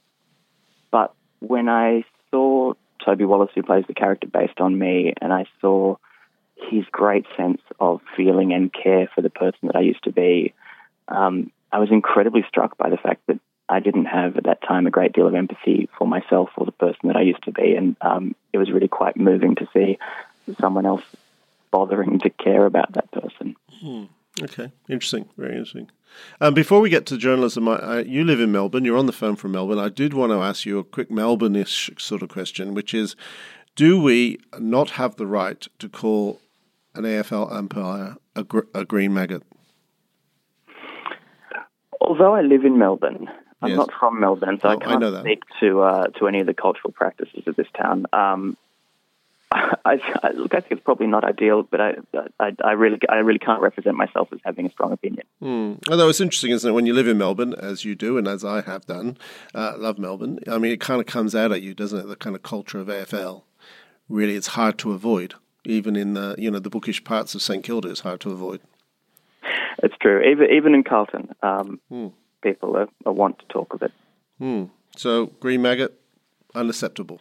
but 0.91 1.15
when 1.41 1.69
I 1.69 2.05
saw 2.31 2.75
Toby 3.05 3.25
Wallace, 3.25 3.51
who 3.55 3.63
plays 3.63 3.85
the 3.89 3.95
character 3.95 4.27
based 4.27 4.61
on 4.61 4.79
me, 4.79 5.15
and 5.21 5.33
I 5.33 5.47
saw 5.61 5.97
his 6.71 6.85
great 6.91 7.27
sense 7.37 7.61
of 7.81 8.01
feeling 8.17 8.53
and 8.53 8.73
care 8.73 9.09
for 9.15 9.23
the 9.23 9.31
person 9.31 9.61
that 9.65 9.77
I 9.77 9.81
used 9.81 10.05
to 10.05 10.13
be, 10.13 10.55
um, 11.09 11.53
I 11.73 11.79
was 11.79 11.91
incredibly 11.91 12.45
struck 12.49 12.77
by 12.77 12.91
the 12.91 12.97
fact 12.97 13.23
that 13.27 13.39
I 13.69 13.81
didn't 13.81 14.07
have 14.07 14.37
at 14.37 14.45
that 14.45 14.63
time 14.63 14.87
a 14.87 14.91
great 14.91 15.13
deal 15.13 15.27
of 15.27 15.35
empathy 15.35 15.89
for 15.99 16.07
myself 16.07 16.51
or 16.57 16.65
the 16.65 16.73
person 16.73 17.09
that 17.09 17.17
I 17.17 17.23
used 17.23 17.43
to 17.45 17.53
be, 17.53 17.75
and 17.75 17.97
um, 18.01 18.35
it 18.53 18.59
was 18.59 18.71
really 18.71 18.89
quite 18.89 19.17
moving 19.17 19.57
to 19.57 19.69
see 19.73 19.99
someone 20.61 20.87
else 20.87 21.03
bothering 21.73 22.21
to 22.21 22.31
care 22.31 22.65
about 22.65 22.93
that 22.93 23.11
person. 23.11 23.57
Hmm. 23.81 24.05
Okay, 24.43 24.71
interesting, 24.89 25.29
very 25.37 25.53
interesting. 25.53 25.91
Um, 26.41 26.55
before 26.55 26.81
we 26.81 26.91
get 26.91 27.07
to 27.07 27.17
journalism, 27.17 27.69
I, 27.69 27.77
I, 27.77 27.99
you 28.01 28.23
live 28.23 28.39
in 28.41 28.53
Melbourne. 28.53 28.85
You're 28.85 28.99
on 28.99 29.07
the 29.07 29.13
phone 29.13 29.35
from 29.35 29.53
Melbourne. 29.53 29.79
I 29.79 29.89
did 29.89 30.15
want 30.15 30.31
to 30.31 30.43
ask 30.43 30.67
you 30.67 30.79
a 30.79 30.85
quick 30.85 31.11
Melbourne-ish 31.11 31.91
sort 31.99 32.23
of 32.23 32.29
question, 32.29 32.75
which 32.75 32.93
is: 32.93 33.17
Do 33.75 34.01
we 34.01 34.39
not 34.59 34.91
have 34.91 35.17
the 35.17 35.27
right 35.27 35.67
to 35.79 35.89
call 35.89 36.41
an 36.95 37.05
AFL 37.05 37.51
umpire 37.53 38.17
a, 38.35 38.45
gr- 38.45 38.69
a 38.75 38.85
green 38.85 39.15
maggot? 39.15 39.43
Although 42.01 42.35
I 42.35 42.43
live 42.43 42.65
in 42.65 42.79
Melbourne, 42.79 43.29
I'm 43.63 43.71
yes. 43.71 43.79
not 43.79 43.91
from 43.99 44.21
Melbourne, 44.21 44.59
so 44.61 44.69
oh, 44.69 44.73
I 44.73 44.77
can't 44.77 45.03
I 45.03 45.21
speak 45.21 45.43
to 45.61 45.81
uh, 45.81 46.07
to 46.19 46.29
any 46.29 46.41
of 46.41 46.47
the 46.47 46.55
cultural 46.55 46.93
practices 46.93 47.45
of 47.47 47.57
this 47.57 47.69
town. 47.75 48.07
Um, 48.13 48.57
I, 49.53 50.01
I, 50.23 50.31
look, 50.33 50.55
I 50.55 50.61
think 50.61 50.73
it's 50.73 50.83
probably 50.83 51.07
not 51.07 51.25
ideal, 51.25 51.63
but 51.63 51.81
I, 51.81 51.95
I, 52.41 52.53
I, 52.65 52.73
really, 52.73 52.99
I 53.09 53.17
really 53.17 53.39
can't 53.39 53.63
represent 53.63 53.97
myself 53.97 54.29
as 54.33 54.41
having 54.45 54.67
a 54.67 54.71
strong 54.71 54.93
opinion. 54.93 55.25
Mm. 55.41 55.89
Although 55.89 56.09
it's 56.09 56.21
interesting, 56.21 56.51
isn't 56.51 56.69
it? 56.69 56.73
When 56.73 56.85
you 56.85 56.93
live 56.93 57.07
in 57.07 57.17
Melbourne, 57.17 57.55
as 57.55 57.85
you 57.85 57.95
do, 57.95 58.19
and 58.19 58.27
as 58.27 58.45
I 58.45 58.63
have 58.63 58.87
done, 58.87 59.17
uh, 59.55 59.75
love 59.79 59.99
Melbourne. 59.99 60.41
I 60.49 60.59
mean, 60.59 60.73
it 60.73 60.81
kind 60.81 61.01
of 61.01 61.07
comes 61.07 61.35
out 61.35 61.53
at 61.53 61.63
you, 61.63 61.75
doesn't 61.75 61.99
it? 61.99 62.09
The 62.09 62.17
kind 62.17 62.35
of 62.35 62.43
culture 62.43 62.81
of 62.81 62.89
AFL. 62.89 63.43
Really, 64.09 64.35
it's 64.35 64.49
hard 64.49 64.79
to 64.79 64.93
avoid, 64.93 65.35
even 65.65 65.97
in 65.97 66.15
the 66.15 66.35
you 66.39 66.51
know 66.51 66.59
the 66.59 66.71
bookish 66.71 67.05
parts 67.05 67.35
of 67.35 67.43
St 67.43 67.65
Kilda. 67.65 67.89
It's 67.89 68.01
hard 68.01 68.21
to 68.21 68.33
avoid. 68.33 68.61
It's 69.83 69.97
true. 70.01 70.23
Even 70.23 70.51
even 70.51 70.75
in 70.75 70.85
Carlton. 70.85 71.35
Um, 71.43 71.81
mm 71.91 72.13
people 72.47 72.77
are, 72.77 72.89
are 73.05 73.13
want 73.13 73.39
to 73.41 73.47
talk 73.47 73.75
of 73.75 73.83
it. 73.83 73.93
Hmm. 74.39 74.65
So 74.97 75.27
green 75.41 75.63
maggot, 75.63 75.93
unacceptable. 76.55 77.21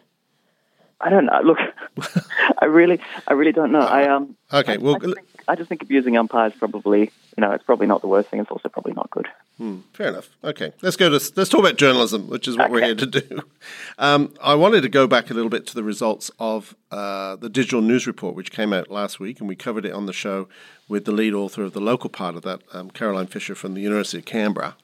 I 1.00 1.10
don't 1.10 1.26
know. 1.26 1.40
Look, 1.44 1.58
I 2.62 2.66
really, 2.66 3.00
I 3.28 3.32
really 3.34 3.52
don't 3.52 3.72
know. 3.72 3.80
I 3.80 4.08
um. 4.08 4.36
Okay, 4.52 4.74
I, 4.74 4.76
well, 4.76 4.96
I 4.96 4.98
just, 4.98 5.14
think, 5.14 5.28
I 5.48 5.54
just 5.56 5.68
think 5.68 5.82
abusing 5.82 6.16
umpires 6.16 6.52
probably, 6.58 7.00
you 7.36 7.40
know, 7.42 7.52
it's 7.52 7.64
probably 7.64 7.86
not 7.86 8.00
the 8.00 8.06
worst 8.06 8.30
thing. 8.30 8.40
It's 8.40 8.50
also 8.50 8.68
probably 8.68 8.94
not 8.94 9.10
good. 9.10 9.28
Hmm, 9.58 9.78
fair 9.94 10.08
enough. 10.08 10.28
Okay, 10.44 10.72
let's 10.82 10.96
go 10.96 11.08
to 11.08 11.32
let's 11.34 11.48
talk 11.48 11.60
about 11.60 11.76
journalism, 11.76 12.28
which 12.28 12.46
is 12.46 12.58
what 12.58 12.70
we're 12.70 12.84
here 12.84 12.94
to 12.94 13.06
do. 13.06 13.42
Um, 13.98 14.34
I 14.42 14.54
wanted 14.54 14.82
to 14.82 14.90
go 14.90 15.06
back 15.06 15.30
a 15.30 15.34
little 15.34 15.48
bit 15.48 15.66
to 15.68 15.74
the 15.74 15.82
results 15.82 16.30
of 16.38 16.76
uh, 16.90 17.36
the 17.36 17.48
digital 17.48 17.80
news 17.80 18.06
report, 18.06 18.34
which 18.34 18.52
came 18.52 18.74
out 18.74 18.90
last 18.90 19.18
week, 19.18 19.40
and 19.40 19.48
we 19.48 19.56
covered 19.56 19.86
it 19.86 19.92
on 19.92 20.04
the 20.04 20.12
show 20.12 20.48
with 20.86 21.06
the 21.06 21.12
lead 21.12 21.32
author 21.32 21.62
of 21.62 21.72
the 21.72 21.80
local 21.80 22.10
part 22.10 22.36
of 22.36 22.42
that, 22.42 22.60
um, 22.74 22.90
Caroline 22.90 23.26
Fisher 23.26 23.54
from 23.54 23.72
the 23.72 23.80
University 23.80 24.18
of 24.18 24.26
Canberra. 24.26 24.76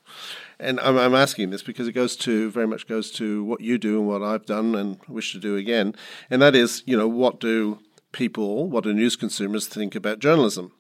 And 0.59 0.81
I'm, 0.81 0.97
I'm 0.97 1.15
asking 1.15 1.51
this 1.51 1.63
because 1.63 1.87
it 1.87 1.93
goes 1.93 2.17
to 2.17 2.51
very 2.51 2.67
much 2.67 2.89
goes 2.89 3.11
to 3.13 3.45
what 3.45 3.61
you 3.61 3.77
do 3.77 3.99
and 3.99 4.09
what 4.09 4.23
I've 4.23 4.47
done 4.47 4.75
and 4.75 4.99
wish 5.07 5.33
to 5.33 5.39
do 5.39 5.57
again, 5.57 5.95
and 6.31 6.41
that 6.41 6.57
is, 6.57 6.83
you 6.87 6.97
know, 6.97 7.07
what 7.07 7.39
do 7.39 7.81
people, 8.13 8.67
what 8.69 8.85
do 8.85 8.95
news 8.95 9.17
consumers 9.17 9.67
think 9.67 9.95
about 9.95 10.21
journalism? 10.21 10.73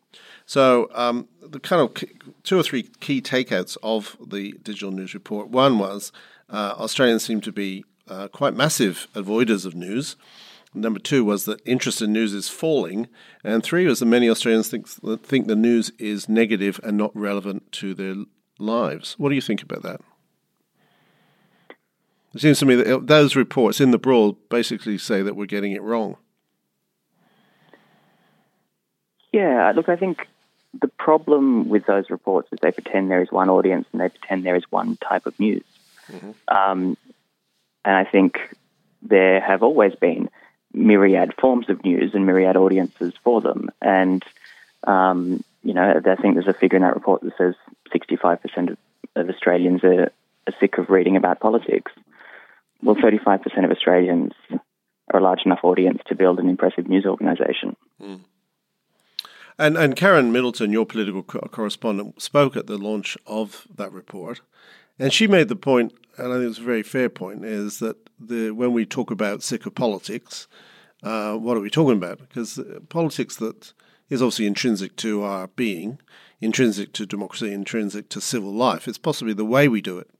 So 0.52 0.90
um, 0.94 1.28
the 1.40 1.58
kind 1.58 1.80
of 1.80 2.04
two 2.42 2.60
or 2.60 2.62
three 2.62 2.82
key 2.82 3.22
takeouts 3.22 3.78
of 3.82 4.18
the 4.20 4.52
digital 4.62 4.90
news 4.90 5.14
report. 5.14 5.48
One 5.48 5.78
was 5.78 6.12
uh, 6.50 6.74
Australians 6.76 7.24
seem 7.24 7.40
to 7.40 7.52
be 7.52 7.86
uh, 8.06 8.28
quite 8.28 8.52
massive 8.52 9.08
avoiders 9.14 9.64
of 9.64 9.74
news. 9.74 10.14
Number 10.74 11.00
two 11.00 11.24
was 11.24 11.46
that 11.46 11.62
interest 11.64 12.02
in 12.02 12.12
news 12.12 12.34
is 12.34 12.50
falling, 12.50 13.08
and 13.42 13.62
three 13.62 13.86
was 13.86 14.00
that 14.00 14.04
many 14.04 14.28
Australians 14.28 14.68
think 14.68 14.86
think 15.22 15.46
the 15.46 15.56
news 15.56 15.90
is 15.98 16.28
negative 16.28 16.78
and 16.82 16.98
not 16.98 17.16
relevant 17.16 17.72
to 17.72 17.94
their 17.94 18.16
lives. 18.58 19.14
What 19.16 19.30
do 19.30 19.34
you 19.34 19.40
think 19.40 19.62
about 19.62 19.82
that? 19.84 20.02
It 22.34 22.42
seems 22.42 22.58
to 22.58 22.66
me 22.66 22.74
that 22.74 23.06
those 23.06 23.34
reports 23.34 23.80
in 23.80 23.90
the 23.90 23.98
broad 23.98 24.36
basically 24.50 24.98
say 24.98 25.22
that 25.22 25.34
we're 25.34 25.46
getting 25.46 25.72
it 25.72 25.80
wrong. 25.80 26.18
Yeah, 29.32 29.72
look, 29.74 29.88
I 29.88 29.96
think 29.96 30.26
the 30.80 30.88
problem 30.88 31.68
with 31.68 31.86
those 31.86 32.10
reports 32.10 32.48
is 32.52 32.58
they 32.60 32.72
pretend 32.72 33.10
there 33.10 33.22
is 33.22 33.30
one 33.30 33.50
audience 33.50 33.86
and 33.92 34.00
they 34.00 34.08
pretend 34.08 34.44
there 34.44 34.56
is 34.56 34.64
one 34.70 34.96
type 34.96 35.26
of 35.26 35.38
news. 35.38 35.64
Um, 36.48 36.96
and 37.84 37.94
I 37.96 38.04
think 38.04 38.38
there 39.02 39.40
have 39.40 39.62
always 39.62 39.94
been 39.94 40.30
myriad 40.72 41.34
forms 41.40 41.68
of 41.68 41.84
news 41.84 42.14
and 42.14 42.24
myriad 42.26 42.56
audiences 42.56 43.12
for 43.22 43.40
them. 43.40 43.70
And, 43.80 44.24
um, 44.84 45.44
you 45.62 45.74
know, 45.74 46.00
I 46.04 46.16
think 46.16 46.34
there's 46.34 46.48
a 46.48 46.58
figure 46.58 46.76
in 46.76 46.82
that 46.82 46.94
report 46.94 47.22
that 47.22 47.36
says 47.36 47.54
65% 47.94 48.70
of, 48.70 48.78
of 49.16 49.28
Australians 49.28 49.84
are, 49.84 50.10
are 50.46 50.54
sick 50.60 50.78
of 50.78 50.88
reading 50.88 51.16
about 51.16 51.40
politics. 51.40 51.92
Well, 52.82 52.96
35% 52.96 53.64
of 53.64 53.70
Australians 53.70 54.32
are 55.12 55.20
a 55.20 55.22
large 55.22 55.42
enough 55.44 55.60
audience 55.62 56.00
to 56.06 56.14
build 56.14 56.38
an 56.38 56.48
impressive 56.48 56.88
news 56.88 57.04
organisation. 57.04 57.76
And 59.58 59.76
and 59.76 59.96
Karen 59.96 60.32
Middleton, 60.32 60.72
your 60.72 60.86
political 60.86 61.22
co- 61.22 61.40
correspondent, 61.50 62.22
spoke 62.22 62.56
at 62.56 62.66
the 62.66 62.78
launch 62.78 63.18
of 63.26 63.66
that 63.74 63.92
report, 63.92 64.40
and 64.98 65.12
she 65.12 65.26
made 65.26 65.48
the 65.48 65.56
point, 65.56 65.92
and 66.16 66.32
I 66.32 66.36
think 66.36 66.50
it's 66.50 66.58
a 66.58 66.62
very 66.62 66.82
fair 66.82 67.08
point, 67.08 67.44
is 67.44 67.78
that 67.80 67.96
the 68.18 68.50
when 68.52 68.72
we 68.72 68.86
talk 68.86 69.10
about 69.10 69.42
sick 69.42 69.66
of 69.66 69.74
politics, 69.74 70.48
uh, 71.02 71.34
what 71.36 71.56
are 71.56 71.60
we 71.60 71.70
talking 71.70 71.96
about? 71.96 72.18
Because 72.18 72.58
uh, 72.58 72.80
politics 72.88 73.36
that 73.36 73.72
is 74.08 74.22
obviously 74.22 74.46
intrinsic 74.46 74.96
to 74.96 75.22
our 75.22 75.48
being, 75.48 75.98
intrinsic 76.40 76.92
to 76.94 77.06
democracy, 77.06 77.52
intrinsic 77.52 78.08
to 78.10 78.20
civil 78.20 78.52
life. 78.52 78.88
It's 78.88 78.98
possibly 78.98 79.34
the 79.34 79.44
way 79.44 79.68
we 79.68 79.80
do 79.80 79.98
it, 79.98 80.10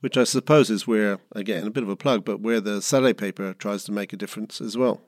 which 0.00 0.16
I 0.16 0.24
suppose 0.24 0.70
is 0.70 0.86
where, 0.86 1.18
again, 1.32 1.66
a 1.66 1.70
bit 1.70 1.82
of 1.82 1.88
a 1.88 1.96
plug, 1.96 2.24
but 2.24 2.40
where 2.40 2.60
the 2.60 2.80
Saturday 2.82 3.12
paper 3.12 3.54
tries 3.54 3.84
to 3.84 3.92
make 3.92 4.12
a 4.12 4.16
difference 4.16 4.60
as 4.60 4.76
well. 4.76 5.00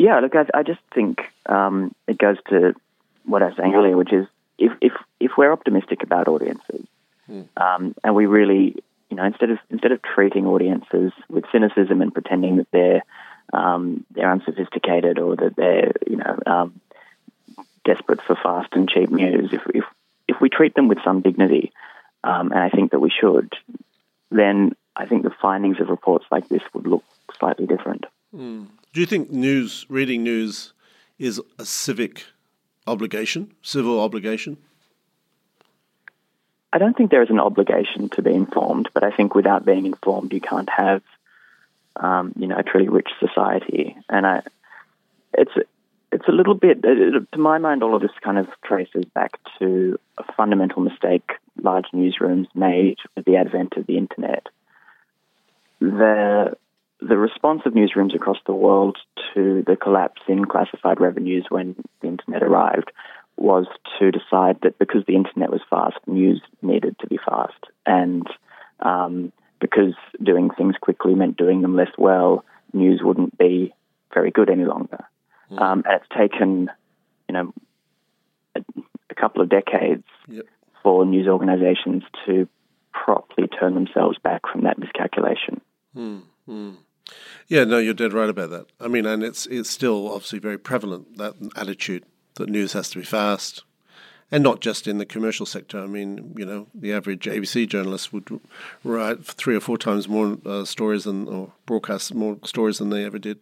Yeah, 0.00 0.18
look, 0.20 0.34
I, 0.34 0.46
I 0.54 0.62
just 0.62 0.80
think 0.94 1.20
um, 1.44 1.94
it 2.06 2.16
goes 2.16 2.38
to 2.48 2.74
what 3.26 3.42
I 3.42 3.48
was 3.48 3.56
saying 3.58 3.74
earlier, 3.74 3.98
which 3.98 4.14
is 4.14 4.26
if 4.56 4.72
if 4.80 4.92
if 5.20 5.32
we're 5.36 5.52
optimistic 5.52 6.02
about 6.02 6.26
audiences, 6.26 6.86
um, 7.58 7.94
and 8.02 8.14
we 8.14 8.24
really, 8.24 8.82
you 9.10 9.16
know, 9.18 9.24
instead 9.24 9.50
of 9.50 9.58
instead 9.68 9.92
of 9.92 10.00
treating 10.00 10.46
audiences 10.46 11.12
with 11.28 11.44
cynicism 11.52 12.00
and 12.00 12.14
pretending 12.14 12.56
that 12.56 12.70
they're 12.70 13.02
um, 13.52 14.06
they're 14.10 14.32
unsophisticated 14.32 15.18
or 15.18 15.36
that 15.36 15.54
they're, 15.56 15.92
you 16.08 16.16
know, 16.16 16.38
um, 16.46 16.80
desperate 17.84 18.22
for 18.22 18.36
fast 18.36 18.70
and 18.72 18.88
cheap 18.88 19.10
news, 19.10 19.52
if 19.52 19.60
if 19.74 19.84
if 20.28 20.40
we 20.40 20.48
treat 20.48 20.74
them 20.74 20.88
with 20.88 20.98
some 21.04 21.20
dignity, 21.20 21.72
um, 22.24 22.52
and 22.52 22.60
I 22.60 22.70
think 22.70 22.92
that 22.92 23.00
we 23.00 23.10
should, 23.10 23.52
then 24.30 24.74
I 24.96 25.04
think 25.04 25.24
the 25.24 25.36
findings 25.42 25.78
of 25.78 25.90
reports 25.90 26.24
like 26.30 26.48
this 26.48 26.62
would 26.72 26.86
look 26.86 27.04
slightly 27.38 27.66
different. 27.66 28.06
Do 28.92 29.00
you 29.00 29.06
think 29.06 29.30
news, 29.30 29.86
reading 29.88 30.24
news, 30.24 30.72
is 31.18 31.40
a 31.58 31.64
civic 31.64 32.24
obligation, 32.88 33.52
civil 33.62 34.00
obligation? 34.00 34.56
I 36.72 36.78
don't 36.78 36.96
think 36.96 37.10
there 37.10 37.22
is 37.22 37.30
an 37.30 37.38
obligation 37.38 38.08
to 38.10 38.22
be 38.22 38.32
informed, 38.32 38.88
but 38.92 39.04
I 39.04 39.10
think 39.10 39.34
without 39.34 39.64
being 39.64 39.86
informed, 39.86 40.32
you 40.32 40.40
can't 40.40 40.68
have, 40.70 41.02
um, 41.96 42.32
you 42.36 42.48
know, 42.48 42.56
a 42.56 42.64
truly 42.64 42.88
rich 42.88 43.10
society. 43.20 43.96
And 44.08 44.26
I, 44.26 44.42
it's 45.34 45.52
it's 46.12 46.26
a 46.26 46.32
little 46.32 46.54
bit, 46.54 46.82
to 46.82 47.38
my 47.38 47.58
mind, 47.58 47.84
all 47.84 47.94
of 47.94 48.02
this 48.02 48.10
kind 48.20 48.38
of 48.38 48.48
traces 48.64 49.04
back 49.04 49.38
to 49.60 49.96
a 50.18 50.24
fundamental 50.32 50.82
mistake 50.82 51.30
large 51.62 51.86
newsrooms 51.94 52.48
made 52.54 52.96
with 53.14 53.24
the 53.24 53.36
advent 53.36 53.74
of 53.76 53.86
the 53.86 53.96
internet. 53.96 54.48
The 55.80 56.56
the 57.02 57.16
response 57.16 57.62
of 57.64 57.72
newsrooms 57.72 58.14
across 58.14 58.38
the 58.46 58.54
world 58.54 58.98
to 59.34 59.62
the 59.66 59.76
collapse 59.76 60.20
in 60.28 60.44
classified 60.44 61.00
revenues 61.00 61.46
when 61.48 61.76
the 62.00 62.08
internet 62.08 62.42
arrived 62.42 62.90
was 63.36 63.66
to 63.98 64.10
decide 64.10 64.58
that 64.62 64.78
because 64.78 65.02
the 65.06 65.14
internet 65.14 65.50
was 65.50 65.62
fast, 65.70 65.96
news 66.06 66.42
needed 66.62 66.96
to 67.00 67.06
be 67.06 67.18
fast, 67.18 67.64
and 67.86 68.26
um, 68.80 69.32
because 69.60 69.94
doing 70.22 70.50
things 70.50 70.74
quickly 70.80 71.14
meant 71.14 71.36
doing 71.36 71.62
them 71.62 71.74
less 71.74 71.90
well, 71.96 72.44
news 72.72 73.00
wouldn't 73.02 73.36
be 73.38 73.74
very 74.12 74.30
good 74.30 74.50
any 74.50 74.64
longer. 74.64 75.04
Um, 75.58 75.82
and 75.86 76.00
it's 76.00 76.08
taken, 76.16 76.70
you 77.28 77.32
know, 77.32 77.54
a, 78.54 78.60
a 79.10 79.14
couple 79.14 79.42
of 79.42 79.48
decades 79.48 80.04
Yep. 80.28 80.46
for 80.82 81.04
news 81.04 81.26
organisations 81.26 82.04
to 82.26 82.48
properly 82.92 83.48
turn 83.48 83.74
themselves 83.74 84.18
back 84.22 84.42
from 84.50 84.62
that 84.62 84.78
miscalculation. 84.78 85.60
Yeah, 87.48 87.64
no, 87.64 87.78
you're 87.78 87.94
dead 87.94 88.12
right 88.12 88.28
about 88.28 88.50
that. 88.50 88.66
I 88.80 88.88
mean, 88.88 89.06
and 89.06 89.22
it's 89.22 89.46
it's 89.46 89.70
still 89.70 90.12
obviously 90.12 90.38
very 90.38 90.58
prevalent 90.58 91.18
that 91.18 91.34
attitude 91.56 92.04
that 92.34 92.48
news 92.48 92.72
has 92.74 92.90
to 92.90 92.98
be 92.98 93.04
fast, 93.04 93.64
and 94.30 94.42
not 94.44 94.60
just 94.60 94.86
in 94.86 94.98
the 94.98 95.06
commercial 95.06 95.46
sector. 95.46 95.80
I 95.80 95.86
mean, 95.86 96.34
you 96.36 96.46
know, 96.46 96.68
the 96.74 96.92
average 96.92 97.24
ABC 97.24 97.68
journalist 97.68 98.12
would 98.12 98.40
write 98.84 99.24
three 99.24 99.56
or 99.56 99.60
four 99.60 99.78
times 99.78 100.08
more 100.08 100.38
uh, 100.46 100.64
stories 100.64 101.04
than 101.04 101.26
or 101.28 101.52
broadcast 101.66 102.14
more 102.14 102.38
stories 102.44 102.78
than 102.78 102.90
they 102.90 103.04
ever 103.04 103.18
did. 103.18 103.38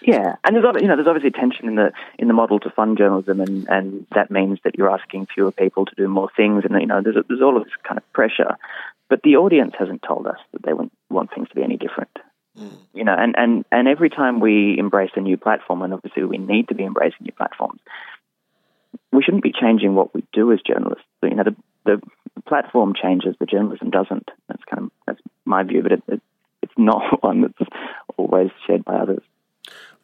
Yeah, 0.00 0.36
and 0.44 0.56
there's 0.56 0.64
you 0.80 0.88
know 0.88 0.96
there's 0.96 1.08
obviously 1.08 1.30
tension 1.30 1.68
in 1.68 1.74
the 1.76 1.92
in 2.18 2.28
the 2.28 2.34
model 2.34 2.58
to 2.60 2.70
fund 2.70 2.98
journalism, 2.98 3.40
and, 3.40 3.68
and 3.68 4.06
that 4.14 4.30
means 4.30 4.58
that 4.64 4.76
you're 4.76 4.90
asking 4.90 5.26
fewer 5.26 5.52
people 5.52 5.86
to 5.86 5.94
do 5.94 6.08
more 6.08 6.30
things, 6.36 6.64
and 6.64 6.80
you 6.80 6.86
know 6.86 7.02
there's 7.02 7.16
there's 7.28 7.42
all 7.42 7.56
of 7.56 7.64
this 7.64 7.72
kind 7.86 7.98
of 7.98 8.12
pressure, 8.12 8.56
but 9.08 9.22
the 9.22 9.36
audience 9.36 9.74
hasn't 9.78 10.02
told 10.02 10.26
us 10.26 10.38
that 10.52 10.62
they 10.62 10.72
want 10.72 10.92
want 11.08 11.32
things 11.32 11.48
to 11.50 11.54
be 11.54 11.62
any 11.62 11.76
different. 11.76 12.10
Mm. 12.58 12.76
You 12.92 13.04
know, 13.04 13.14
and, 13.16 13.34
and, 13.36 13.64
and 13.72 13.88
every 13.88 14.10
time 14.10 14.40
we 14.40 14.76
embrace 14.78 15.10
a 15.16 15.20
new 15.20 15.36
platform, 15.36 15.82
and 15.82 15.94
obviously 15.94 16.24
we 16.24 16.38
need 16.38 16.68
to 16.68 16.74
be 16.74 16.84
embracing 16.84 17.18
new 17.22 17.32
platforms, 17.32 17.80
we 19.10 19.22
shouldn't 19.22 19.42
be 19.42 19.52
changing 19.52 19.94
what 19.94 20.14
we 20.14 20.24
do 20.32 20.52
as 20.52 20.60
journalists. 20.60 21.04
You 21.22 21.34
know, 21.34 21.44
the, 21.44 21.56
the 21.84 22.42
platform 22.46 22.94
changes, 23.00 23.34
the 23.38 23.46
journalism 23.46 23.90
doesn't. 23.90 24.28
That's 24.48 24.62
kind 24.64 24.84
of 24.84 24.90
that's 25.06 25.20
my 25.44 25.62
view, 25.62 25.82
but 25.82 25.92
it, 25.92 26.02
it, 26.08 26.22
it's 26.62 26.72
not 26.76 27.02
one 27.22 27.42
that's 27.42 27.70
always 28.16 28.50
shared 28.66 28.84
by 28.84 28.96
others. 28.96 29.22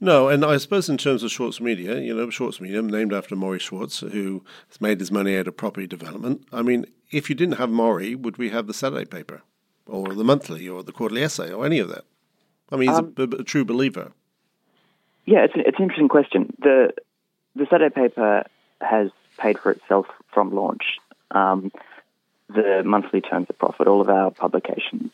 No, 0.00 0.28
and 0.28 0.44
I 0.44 0.58
suppose 0.58 0.88
in 0.88 0.96
terms 0.96 1.24
of 1.24 1.32
Schwartz 1.32 1.60
Media, 1.60 1.98
you 1.98 2.14
know, 2.14 2.30
Schwartz 2.30 2.60
Media, 2.60 2.80
named 2.80 3.12
after 3.12 3.34
Morry 3.34 3.58
Schwartz, 3.58 3.98
who 3.98 4.44
has 4.68 4.80
made 4.80 5.00
his 5.00 5.10
money 5.10 5.36
out 5.36 5.48
of 5.48 5.56
property 5.56 5.88
development. 5.88 6.46
I 6.52 6.62
mean, 6.62 6.86
if 7.10 7.28
you 7.28 7.34
didn't 7.34 7.56
have 7.56 7.68
Morry, 7.68 8.14
would 8.14 8.36
we 8.36 8.50
have 8.50 8.68
the 8.68 8.74
Saturday 8.74 9.04
paper, 9.04 9.42
or 9.86 10.14
the 10.14 10.22
monthly, 10.22 10.68
or 10.68 10.84
the 10.84 10.92
quarterly 10.92 11.24
essay, 11.24 11.52
or 11.52 11.66
any 11.66 11.80
of 11.80 11.88
that? 11.88 12.04
I 12.70 12.76
mean, 12.76 12.88
he's 12.88 12.98
Um, 12.98 13.14
a, 13.16 13.22
a 13.22 13.44
true 13.44 13.64
believer. 13.64 14.12
Yeah, 15.24 15.44
it's 15.44 15.54
an, 15.54 15.62
it's 15.66 15.78
an 15.78 15.84
interesting 15.84 16.08
question. 16.08 16.54
The 16.60 16.92
the 17.54 17.66
Saturday 17.66 17.94
paper 17.94 18.44
has 18.80 19.10
paid 19.36 19.58
for 19.58 19.70
itself 19.72 20.06
from 20.32 20.54
launch. 20.54 20.98
Um, 21.30 21.70
the 22.48 22.82
monthly 22.84 23.20
turns 23.20 23.46
a 23.50 23.52
profit. 23.52 23.88
All 23.88 24.00
of 24.00 24.08
our 24.08 24.30
publications 24.30 25.10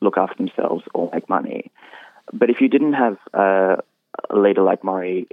look 0.00 0.16
after 0.18 0.36
themselves 0.36 0.84
or 0.94 1.10
make 1.12 1.28
money. 1.28 1.70
But 2.32 2.50
if 2.50 2.60
you 2.60 2.68
didn't 2.68 2.92
have 2.94 3.18
uh, 3.32 3.76
a 4.30 4.36
leader 4.36 4.62
like 4.62 4.84
Morry 4.84 5.28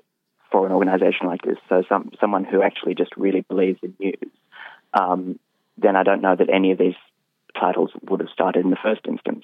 for 0.51 0.65
an 0.65 0.71
organisation 0.71 1.27
like 1.27 1.41
this, 1.41 1.57
so 1.69 1.83
some 1.89 2.11
someone 2.19 2.45
who 2.45 2.61
actually 2.61 2.95
just 2.95 3.15
really 3.17 3.41
believes 3.41 3.79
in 3.83 3.93
news, 3.99 4.31
um, 4.93 5.39
then 5.77 5.95
I 5.95 6.03
don't 6.03 6.21
know 6.21 6.35
that 6.35 6.49
any 6.49 6.71
of 6.71 6.77
these 6.77 6.95
titles 7.59 7.91
would 8.09 8.19
have 8.19 8.29
started 8.29 8.63
in 8.63 8.71
the 8.71 8.77
first 8.81 9.01
instance. 9.07 9.43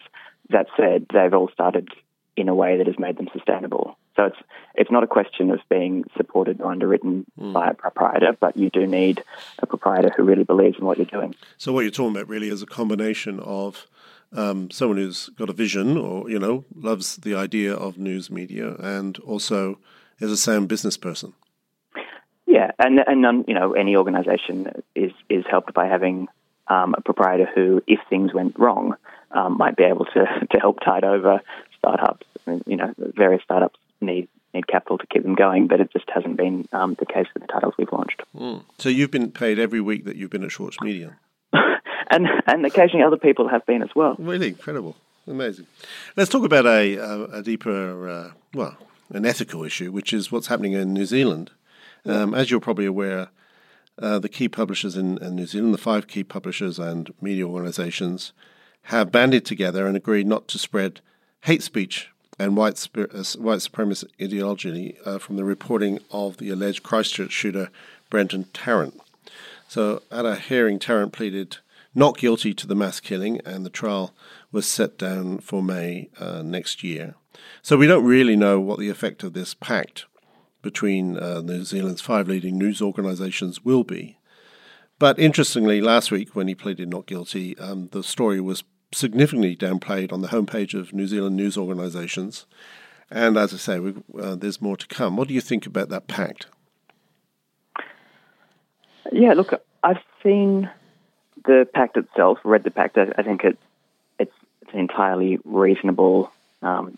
That 0.50 0.68
said, 0.78 1.06
they've 1.14 1.34
all 1.34 1.50
started 1.54 1.90
in 2.36 2.50
a 2.50 2.56
way 2.56 2.78
that 2.78 2.88
has 2.88 2.98
made 2.98 3.18
them 3.18 3.28
sustainable. 3.34 3.98
So 4.16 4.26
it's 4.26 4.38
it's 4.76 4.92
not 4.92 5.04
a 5.04 5.08
question 5.08 5.52
of 5.52 5.60
being 5.70 6.06
supported 6.18 6.62
or 6.62 6.72
underwritten 6.72 7.26
mm. 7.40 7.54
by 7.54 7.70
a 7.70 7.74
proprietor, 7.74 8.36
but 8.40 8.58
you 8.58 8.70
do 8.70 8.88
need 8.88 9.24
a 9.60 9.68
proprietor 9.68 10.12
who 10.16 10.24
really 10.24 10.44
believes 10.44 10.78
in 10.80 10.86
what 10.86 10.98
you're 10.98 11.06
doing. 11.06 11.36
So 11.58 11.74
what 11.74 11.82
you're 11.82 11.92
talking 11.92 12.16
about 12.16 12.28
really 12.28 12.50
is 12.50 12.62
a 12.62 12.66
combination 12.66 13.40
of 13.40 13.88
um, 14.34 14.70
someone 14.72 14.98
who's 14.98 15.30
got 15.30 15.50
a 15.50 15.54
vision 15.54 15.98
or 15.98 16.30
you 16.30 16.40
know 16.40 16.66
loves 16.76 17.18
the 17.18 17.36
idea 17.36 17.74
of 17.74 17.98
news 17.98 18.30
media 18.30 18.76
and 18.76 19.18
also 19.20 19.80
is 20.20 20.32
a 20.32 20.38
sound 20.38 20.68
business 20.68 20.98
person. 20.98 21.34
Yeah, 22.46 22.72
and 22.80 23.00
and 23.06 23.46
you 23.48 23.54
know 23.54 23.74
any 23.74 23.96
organisation 23.96 24.84
is 24.96 25.12
is 25.30 25.46
helped 25.50 25.74
by 25.74 25.88
having 25.88 26.28
um, 26.68 26.94
a 26.98 27.02
proprietor 27.02 27.50
who, 27.54 27.82
if 27.88 28.00
things 28.10 28.34
went 28.34 28.58
wrong, 28.58 28.96
um, 29.32 29.58
might 29.58 29.76
be 29.76 29.84
able 29.84 30.06
to 30.06 30.26
to 30.52 30.60
help 30.60 30.80
tide 30.82 31.04
over 31.04 31.42
startups. 31.78 32.26
You 32.66 32.78
know, 32.78 32.94
various 32.98 33.44
startups 33.44 33.80
need 34.02 34.28
need 34.54 34.68
capital 34.68 34.98
to 34.98 35.08
keep 35.08 35.24
them 35.24 35.36
going, 35.36 35.68
but 35.68 35.80
it 35.80 35.92
just 35.92 36.10
hasn't 36.14 36.38
been 36.38 36.68
um, 36.72 36.96
the 37.00 37.06
case 37.06 37.28
with 37.34 37.44
the 37.44 37.48
titles 37.48 37.74
we've 37.78 37.92
launched. 37.92 38.22
Mm. 38.36 38.64
So 38.78 38.90
you've 38.90 39.12
been 39.12 39.32
paid 39.32 39.60
every 39.60 39.82
week 39.82 40.06
that 40.06 40.16
you've 40.16 40.32
been 40.32 40.44
at 40.44 40.52
Schwartz 40.52 40.78
Media, 40.82 41.18
and 41.54 42.28
and 42.48 42.66
occasionally 42.66 43.04
other 43.04 43.18
people 43.18 43.48
have 43.48 43.66
been 43.66 43.82
as 43.82 43.90
well. 43.96 44.16
Really 44.18 44.50
incredible, 44.50 44.96
amazing. 45.28 45.68
Let's 46.16 46.30
talk 46.30 46.44
about 46.44 46.66
a 46.66 46.96
a, 46.96 47.24
a 47.40 47.44
deeper, 47.44 48.10
uh, 48.10 48.32
well, 48.54 48.78
an 49.10 49.26
ethical 49.26 49.64
issue, 49.64 49.92
which 49.92 50.14
is 50.14 50.32
what's 50.32 50.48
happening 50.48 50.74
in 50.74 50.94
New 50.94 51.06
Zealand. 51.06 51.52
Um, 52.06 52.34
as 52.34 52.50
you're 52.50 52.62
probably 52.62 52.86
aware, 52.86 53.28
uh, 54.02 54.20
the 54.20 54.30
key 54.30 54.48
publishers 54.48 54.96
in, 54.96 55.18
in, 55.18 55.36
New 55.36 55.46
Zealand, 55.46 55.74
the 55.74 55.78
five 55.78 56.08
key 56.08 56.24
publishers 56.24 56.80
and 56.80 57.14
media 57.22 57.46
organizations, 57.46 58.32
have 58.90 59.12
banded 59.12 59.46
together 59.46 59.86
and 59.86 59.96
agreed 59.96 60.26
not 60.26 60.48
to 60.48 60.58
spread 60.58 61.00
hate 61.42 61.62
speech 61.62 62.10
and 62.40 62.58
white, 62.58 62.88
uh, 62.98 63.24
white 63.38 63.60
supremacist 63.60 64.10
ideology 64.20 64.98
uh, 65.06 65.20
from 65.20 65.36
the 65.36 65.44
reporting 65.44 66.00
of 66.10 66.38
the 66.38 66.50
alleged 66.50 66.82
Christchurch 66.82 67.32
shooter 67.32 67.70
Brenton 68.10 68.46
Tarrant. 68.52 69.00
So, 69.68 70.02
at 70.10 70.26
a 70.26 70.38
hearing, 70.38 70.80
Tarrant 70.80 71.14
pleaded 71.14 71.58
not 71.94 72.18
guilty 72.18 72.56
to 72.56 72.66
the 72.66 72.74
mass 72.74 73.00
killing, 73.00 73.40
and 73.46 73.64
the 73.64 73.70
trial 73.70 74.12
was 74.52 74.66
set 74.66 74.98
down 74.98 75.38
for 75.38 75.62
May 75.62 76.10
uh, 76.20 76.42
next 76.42 76.84
year. 76.84 77.14
So, 77.62 77.78
we 77.78 77.86
don't 77.86 78.06
really 78.06 78.36
know 78.36 78.60
what 78.60 78.80
the 78.80 78.90
effect 78.90 79.22
of 79.22 79.34
this 79.34 79.54
pact 79.54 80.06
between 80.64 81.16
uh, 81.16 81.42
New 81.42 81.64
Zealand's 81.64 82.02
five 82.02 82.28
leading 82.28 82.58
news 82.58 82.82
organisations 82.82 83.64
will 83.64 83.84
be. 83.84 84.18
But 84.98 85.20
interestingly, 85.20 85.80
last 85.80 86.10
week 86.10 86.36
when 86.36 86.48
he 86.48 86.56
pleaded 86.56 86.90
not 86.90 87.06
guilty, 87.06 87.56
um, 87.60 87.90
the 87.92 88.04
story 88.04 88.42
was 88.42 88.64
significantly 88.92 89.56
downplayed 89.56 90.12
on 90.12 90.22
the 90.22 90.30
homepage 90.30 90.74
of 90.74 90.94
New 90.94 91.08
Zealand 91.08 91.36
news 91.36 91.58
organisations. 91.58 92.46
And 93.12 93.38
as 93.38 93.54
I 93.54 93.58
say, 93.58 93.80
we, 93.80 93.96
uh, 94.20 94.36
there's 94.36 94.62
more 94.62 94.78
to 94.78 94.88
come. 94.88 95.16
What 95.16 95.28
do 95.28 95.34
you 95.34 95.42
think 95.42 95.66
about 95.66 95.90
that 95.90 96.08
pact? 96.08 96.48
Yeah, 99.12 99.34
look, 99.34 99.54
I've 99.84 100.02
seen 100.24 100.70
the 101.46 101.68
pact 101.74 101.98
itself, 101.98 102.40
read 102.44 102.64
the 102.64 102.72
pact. 102.72 102.98
I, 102.98 103.12
I 103.18 103.24
think 103.24 103.44
it, 103.44 103.58
it's, 104.20 104.34
it's 104.62 104.74
an 104.74 104.80
entirely 104.80 105.40
reasonable 105.44 106.32
um, 106.62 106.98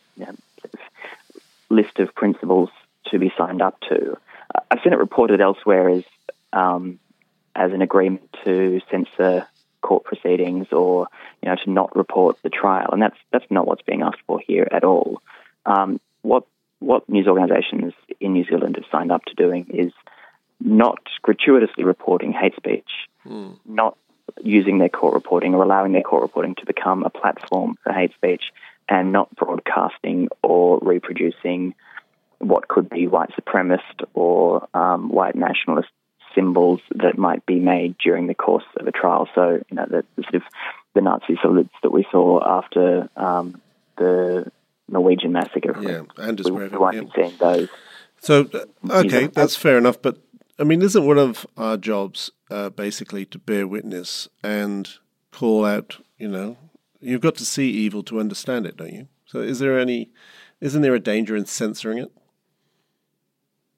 list 1.69 1.99
of 1.99 2.13
principles 2.13 2.69
to 3.07 3.19
be 3.19 3.31
signed 3.37 3.61
up 3.61 3.79
to. 3.89 4.17
I've 4.69 4.79
seen 4.83 4.93
it 4.93 4.99
reported 4.99 5.39
elsewhere 5.39 5.89
as 5.89 6.03
um, 6.53 6.99
as 7.55 7.71
an 7.71 7.81
agreement 7.81 8.35
to 8.43 8.81
censor 8.89 9.47
court 9.81 10.03
proceedings 10.03 10.67
or 10.71 11.07
you 11.41 11.49
know 11.49 11.55
to 11.63 11.69
not 11.69 11.95
report 11.95 12.37
the 12.43 12.49
trial, 12.49 12.89
and 12.91 13.01
that's 13.01 13.17
that's 13.31 13.49
not 13.49 13.67
what's 13.67 13.81
being 13.81 14.01
asked 14.01 14.21
for 14.27 14.39
here 14.39 14.67
at 14.71 14.83
all. 14.83 15.21
Um, 15.65 15.99
what 16.21 16.45
what 16.79 17.07
news 17.07 17.27
organisations 17.27 17.93
in 18.19 18.33
New 18.33 18.45
Zealand 18.45 18.75
have 18.75 18.85
signed 18.91 19.11
up 19.11 19.23
to 19.25 19.35
doing 19.35 19.67
is 19.69 19.91
not 20.59 20.99
gratuitously 21.21 21.83
reporting 21.83 22.33
hate 22.33 22.55
speech, 22.55 22.89
mm. 23.25 23.57
not 23.65 23.97
using 24.43 24.77
their 24.77 24.89
court 24.89 25.13
reporting 25.13 25.53
or 25.53 25.63
allowing 25.63 25.91
their 25.91 26.01
court 26.01 26.21
reporting 26.21 26.55
to 26.55 26.65
become 26.65 27.03
a 27.03 27.09
platform 27.09 27.77
for 27.83 27.91
hate 27.93 28.13
speech, 28.13 28.51
and 28.89 29.11
not 29.11 29.33
broadcasting 29.35 30.29
or 30.43 30.79
reproducing 30.81 31.73
what 32.39 32.67
could 32.67 32.89
be 32.89 33.07
white 33.07 33.29
supremacist 33.31 34.03
or 34.13 34.67
um, 34.73 35.09
white 35.09 35.35
nationalist 35.35 35.89
symbols 36.35 36.81
that 36.91 37.17
might 37.17 37.45
be 37.45 37.59
made 37.59 37.95
during 37.97 38.27
the 38.27 38.33
course 38.33 38.63
of 38.79 38.87
a 38.87 38.91
trial. 38.91 39.27
So, 39.35 39.61
you 39.69 39.75
know, 39.75 39.85
the, 39.89 40.03
the 40.15 40.23
sort 40.23 40.35
of 40.35 40.43
the 40.93 41.01
Nazi 41.01 41.37
salutes 41.41 41.73
that 41.83 41.91
we 41.91 42.05
saw 42.11 42.41
after 42.43 43.09
um, 43.15 43.61
the 43.97 44.51
Norwegian 44.87 45.31
massacre. 45.31 45.75
Yeah, 45.79 46.03
Anders 46.21 46.49
we, 46.51 46.67
we 46.67 46.77
won't 46.77 47.11
yeah. 47.17 47.29
those. 47.39 47.69
So, 48.19 48.47
uh, 48.53 48.99
okay, 48.99 49.27
that's 49.27 49.55
fair 49.55 49.77
enough. 49.77 50.01
But 50.01 50.17
I 50.59 50.63
mean, 50.63 50.81
isn't 50.81 51.05
one 51.05 51.17
of 51.17 51.47
our 51.57 51.77
jobs 51.77 52.31
uh, 52.49 52.69
basically 52.69 53.25
to 53.25 53.39
bear 53.39 53.67
witness 53.67 54.27
and 54.43 54.89
call 55.31 55.65
out? 55.65 55.97
You 56.17 56.27
know, 56.27 56.57
you've 56.99 57.21
got 57.21 57.35
to 57.35 57.45
see 57.45 57.71
evil 57.71 58.03
to 58.03 58.19
understand 58.19 58.65
it, 58.65 58.77
don't 58.77 58.93
you? 58.93 59.07
So, 59.25 59.39
is 59.39 59.59
there 59.59 59.79
any? 59.79 60.09
Isn't 60.59 60.83
there 60.83 60.93
a 60.93 60.99
danger 60.99 61.35
in 61.35 61.45
censoring 61.45 61.97
it? 61.97 62.11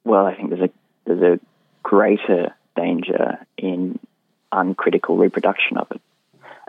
Well, 0.04 0.26
I 0.26 0.36
think 0.36 0.50
there's 0.50 0.70
a 0.70 0.73
greater 1.94 2.42
danger 2.76 3.26
in 3.70 4.00
uncritical 4.52 5.16
reproduction 5.26 5.78
of 5.78 5.88
it, 5.96 6.02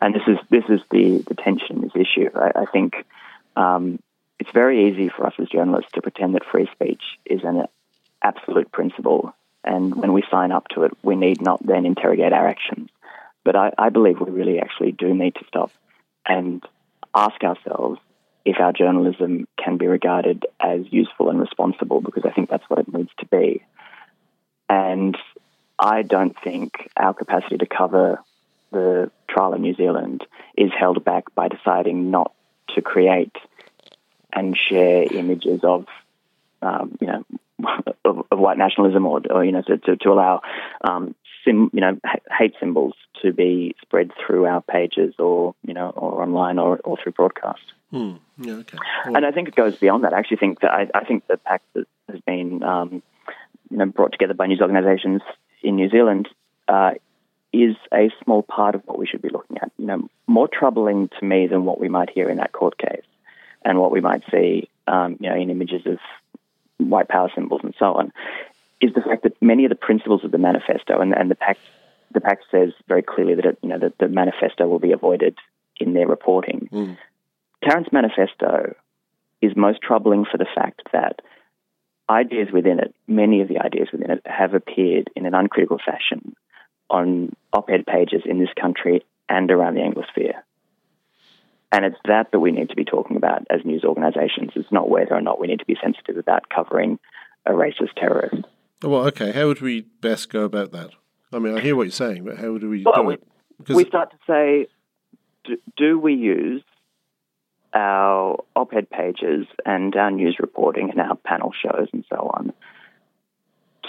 and 0.01 0.15
this 0.15 0.27
is 0.33 0.39
this 0.51 0.67
is 0.75 0.81
the, 0.95 1.05
the 1.31 1.37
tension 1.47 1.77
in 1.77 1.83
this 1.83 1.97
issue. 2.07 2.29
I, 2.47 2.49
I 2.65 2.67
think 2.75 2.91
um, 3.65 3.85
it's 4.41 4.55
very 4.63 4.79
easy 4.89 5.09
for 5.15 5.23
us 5.29 5.37
as 5.39 5.49
journalists 5.57 5.93
to 5.93 6.03
pretend 6.03 6.35
that 6.35 6.51
free 6.53 6.69
speech 6.77 7.05
is 7.25 7.43
an 7.43 7.57
absolute 8.31 8.71
principle, 8.79 9.35
and 9.73 9.95
when 10.01 10.13
we 10.13 10.23
sign 10.31 10.51
up 10.53 10.67
to 10.75 10.79
it, 10.87 10.93
we 11.03 11.17
need 11.17 11.41
not 11.41 11.65
then 11.71 11.87
interrogate 11.87 12.35
our 12.39 12.47
actions. 12.57 12.91
But 13.47 13.55
I, 13.57 13.73
I 13.87 13.89
believe 13.97 14.21
we 14.21 14.31
really 14.31 14.59
actually 14.65 14.93
do 14.93 15.09
need 15.23 15.35
to 15.37 15.45
stop 15.49 15.71
and 16.27 16.63
ask 17.15 17.39
ourselves 17.51 17.99
if 18.45 18.57
our 18.61 18.73
journalism 18.73 19.33
can 19.63 19.79
be 19.79 19.87
regarded 19.87 20.45
as 20.61 20.81
useful 20.91 21.31
and 21.31 21.41
responsible, 21.41 22.01
because 22.03 22.25
I 22.29 22.33
think 22.35 22.51
that's 22.51 22.69
what 22.69 22.81
it 22.83 22.93
needs 22.93 23.13
I 25.85 26.01
don't 26.01 26.35
think 26.43 26.91
our 26.97 27.13
capacity 27.13 27.59
to 27.59 27.67
cover 27.67 28.19
the 28.73 29.11
trial 29.29 29.53
in 29.53 29.61
New 29.61 29.75
Zealand 29.75 30.25
is 30.57 30.71
held 30.77 31.05
back 31.05 31.35
by 31.35 31.49
deciding 31.49 32.11
not 32.11 32.33
to 32.75 32.81
create 32.81 33.37
and 34.33 34.57
share 34.57 35.03
images 35.13 35.61
of, 35.63 35.85
um, 36.63 36.97
you 37.03 37.07
know, 37.07 37.25
of, 38.05 38.27
of, 38.33 38.39
white 38.39 38.57
nationalism, 38.57 39.07
or, 39.07 39.21
or 39.31 39.45
you 39.45 39.53
know, 39.53 39.61
to, 39.61 39.77
to, 39.77 39.97
to 39.97 40.09
allow, 40.09 40.41
um, 40.81 41.15
sim, 41.45 41.71
you 41.75 41.83
know, 41.83 42.01
hate 42.31 42.55
symbols 42.59 42.95
to 43.21 43.35
be 43.35 43.77
spread 43.83 44.11
through 44.27 44.47
our 44.47 44.63
pages, 44.63 45.15
or 45.19 45.55
you 45.63 45.75
know, 45.75 45.91
or 45.91 46.23
online, 46.23 46.59
or, 46.59 46.81
or 46.83 46.97
through 46.97 47.13
broadcast. 47.13 47.63
Hmm. 47.91 48.15
Yeah, 48.39 48.55
okay. 48.55 48.79
Well, 49.05 49.17
and 49.17 49.27
I 49.27 49.33
think 49.33 49.49
it 49.49 49.55
goes 49.55 49.77
beyond 49.77 50.05
that. 50.05 50.15
I 50.15 50.19
actually 50.19 50.39
think 50.39 50.61
that 50.61 50.71
I, 50.71 50.89
I 50.95 51.05
think 51.05 51.27
the 51.27 51.37
pact 51.37 51.65
that 51.75 51.87
has 52.11 52.21
been 52.23 52.63
um, 52.63 53.03
you 53.71 53.77
know 53.77 53.87
brought 53.87 54.13
together 54.13 54.35
by 54.35 54.47
news 54.47 54.63
organisations 54.63 55.21
in 55.65 55.77
New 55.77 55.89
Zealand 55.89 56.29
uh, 56.69 56.93
is 57.53 57.77
a 57.93 58.11
small 58.23 58.43
part 58.43 58.75
of 58.75 58.83
what 58.85 58.99
we 58.99 59.07
should 59.07 59.23
be 59.23 59.31
looking 59.31 59.59
at. 59.59 59.73
You 59.79 59.87
know, 59.87 60.09
more 60.27 60.49
troubling 60.49 61.09
to 61.19 61.25
me 61.25 61.47
than 61.47 61.65
what 61.65 61.81
we 61.81 61.89
might 61.89 62.11
hear 62.11 62.29
in 62.29 62.37
that 62.37 62.53
court 62.53 62.79
case, 62.79 63.05
and 63.65 63.79
what 63.79 63.91
we 63.91 64.01
might 64.01 64.23
see, 64.31 64.69
um, 64.87 65.17
you 65.21 65.31
know, 65.31 65.37
in 65.37 65.51
images 65.51 65.83
of 65.87 65.99
white 66.79 67.09
power 67.09 67.31
symbols 67.35 67.63
and 67.65 67.75
so 67.79 67.95
on, 67.95 68.13
is 68.81 68.93
the 68.95 69.01
fact 69.01 69.23
that 69.23 69.41
many 69.41 69.65
of 69.65 69.71
the 69.71 69.77
principles 69.77 70.25
of 70.25 70.31
the 70.31 70.39
manifesto 70.39 71.01
and, 71.01 71.15
and 71.17 71.31
the 71.31 71.35
pact 71.35 71.61
the 72.13 72.21
pact 72.21 72.45
says 72.51 72.73
very 72.87 73.03
clearly 73.03 73.35
that 73.35 73.45
it, 73.45 73.59
you 73.63 73.69
know 73.69 73.79
that 73.79 73.99
the 73.99 74.09
manifesto 74.09 74.69
will 74.69 74.79
be 74.79 74.93
avoided 74.93 75.37
in 75.81 75.95
their 75.95 76.07
reporting. 76.07 76.69
Mm. 76.73 76.97
Tarrant's 77.63 77.93
manifesto 77.93 78.75
is 79.41 79.57
most 79.57 79.81
troubling 79.81 80.25
for 80.31 80.39
the 80.39 80.47
fact 80.55 80.83
that 80.93 81.21
ideas 82.09 82.49
within 82.53 82.79
it, 82.79 82.95
many 83.07 83.41
of 83.41 83.49
the 83.49 83.59
ideas 83.59 83.89
within 83.93 84.11
it, 84.11 84.23
have 84.27 84.55
appeared 84.55 85.11
in 85.17 85.27
an 85.27 85.35
uncritical 85.35 85.79
fashion 85.85 86.35
on 86.91 87.35
op 87.53 87.71
ed 87.71 87.87
pages 87.87 88.23
in 88.25 88.39
this 88.39 88.51
country 88.61 89.05
and 89.29 89.51
around 89.51 89.75
the 89.75 89.81
Anglosphere. 89.81 90.35
And 91.73 91.85
it's 91.85 91.97
that 92.05 92.31
that 92.31 92.41
we 92.41 92.53
need 92.53 92.69
to 92.69 92.77
be 92.77 92.85
talking 92.85 93.17
about 93.17 93.47
as 93.51 93.65
news 93.65 93.85
organisations. 93.85 94.53
It's 94.55 94.71
not 94.71 94.89
whether 94.89 95.15
or 95.15 95.21
not 95.21 95.41
we 95.41 95.49
need 95.49 95.59
to 95.59 95.65
be 95.65 95.77
sensitive 95.83 96.17
about 96.17 96.49
covering 96.49 96.99
a 97.47 97.51
racist 97.51 97.95
terrorist. 97.97 98.45
Well, 98.83 99.07
okay. 99.09 99.33
How 99.33 99.47
would 99.47 99.61
we 99.61 99.81
best 99.81 100.31
go 100.31 100.45
about 100.45 100.73
that? 100.73 100.91
I 101.33 101.39
mean, 101.41 101.57
I 101.57 101.61
hear 101.61 101.75
what 101.75 101.85
you're 101.85 101.91
saying, 101.91 102.25
but 102.25 102.39
how 102.39 102.53
would 102.53 102.63
we 102.63 102.85
well, 102.85 102.95
do 102.95 103.03
we, 103.03 103.15
it? 103.15 103.27
Because 103.59 103.77
we 103.77 103.87
start 103.87 104.13
to 104.13 104.17
say, 104.27 104.69
do, 105.45 105.57
do 105.77 105.99
we 105.99 106.15
use 106.15 106.63
our 107.75 108.43
op 108.55 108.73
ed 108.73 108.89
pages 108.89 109.47
and 109.67 109.95
our 109.97 110.11
news 110.11 110.37
reporting 110.39 110.91
and 110.91 111.01
our 111.01 111.17
panel 111.17 111.53
shows 111.53 111.89
and 111.93 112.05
so 112.09 112.31
on 112.35 112.53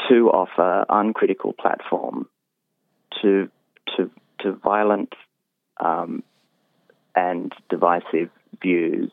to 0.09 0.29
offer 0.29 0.85
uncritical 0.89 1.53
platform 1.53 2.27
to 3.21 3.49
to 3.95 4.09
to 4.39 4.53
violent 4.53 5.13
um, 5.79 6.23
and 7.15 7.53
divisive 7.69 8.29
views 8.61 9.11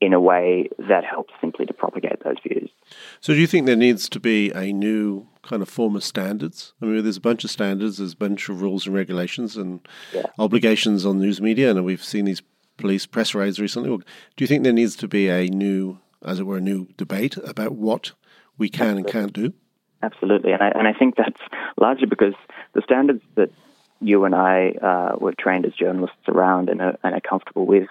in 0.00 0.12
a 0.12 0.20
way 0.20 0.68
that 0.88 1.04
helps 1.04 1.32
simply 1.40 1.64
to 1.64 1.72
propagate 1.72 2.24
those 2.24 2.34
views. 2.42 2.68
So, 3.20 3.34
do 3.34 3.40
you 3.40 3.46
think 3.46 3.66
there 3.66 3.76
needs 3.76 4.08
to 4.08 4.18
be 4.18 4.50
a 4.50 4.72
new 4.72 5.28
kind 5.42 5.62
of 5.62 5.68
form 5.68 5.94
of 5.94 6.02
standards? 6.02 6.72
I 6.82 6.86
mean, 6.86 7.04
there's 7.04 7.18
a 7.18 7.20
bunch 7.20 7.44
of 7.44 7.50
standards, 7.50 7.98
there's 7.98 8.14
a 8.14 8.16
bunch 8.16 8.48
of 8.48 8.62
rules 8.62 8.86
and 8.86 8.94
regulations 8.96 9.56
and 9.56 9.80
yeah. 10.12 10.26
obligations 10.40 11.06
on 11.06 11.20
news 11.20 11.40
media, 11.40 11.70
and 11.70 11.84
we've 11.84 12.02
seen 12.02 12.24
these 12.24 12.42
police 12.76 13.06
press 13.06 13.34
raids 13.34 13.60
recently. 13.60 13.96
Do 13.96 14.04
you 14.38 14.46
think 14.46 14.64
there 14.64 14.72
needs 14.72 14.96
to 14.96 15.08
be 15.08 15.28
a 15.28 15.46
new, 15.48 15.98
as 16.24 16.40
it 16.40 16.44
were, 16.44 16.58
a 16.58 16.60
new 16.60 16.88
debate 16.96 17.36
about 17.38 17.72
what 17.72 18.12
we 18.58 18.68
can 18.68 18.98
Absolutely. 18.98 19.02
and 19.02 19.12
can't 19.12 19.32
do? 19.32 19.52
Absolutely, 20.02 20.52
and 20.52 20.62
I, 20.62 20.68
and 20.70 20.88
I 20.88 20.92
think 20.92 21.16
that's 21.16 21.40
largely 21.80 22.06
because 22.06 22.34
the 22.74 22.82
standards 22.82 23.22
that 23.36 23.50
you 24.00 24.24
and 24.24 24.34
I 24.34 24.70
uh, 24.82 25.16
were 25.18 25.32
trained 25.38 25.64
as 25.64 25.72
journalists 25.74 26.16
around 26.26 26.68
and 26.68 26.80
are, 26.80 26.98
and 27.04 27.14
are 27.14 27.20
comfortable 27.20 27.66
with 27.66 27.88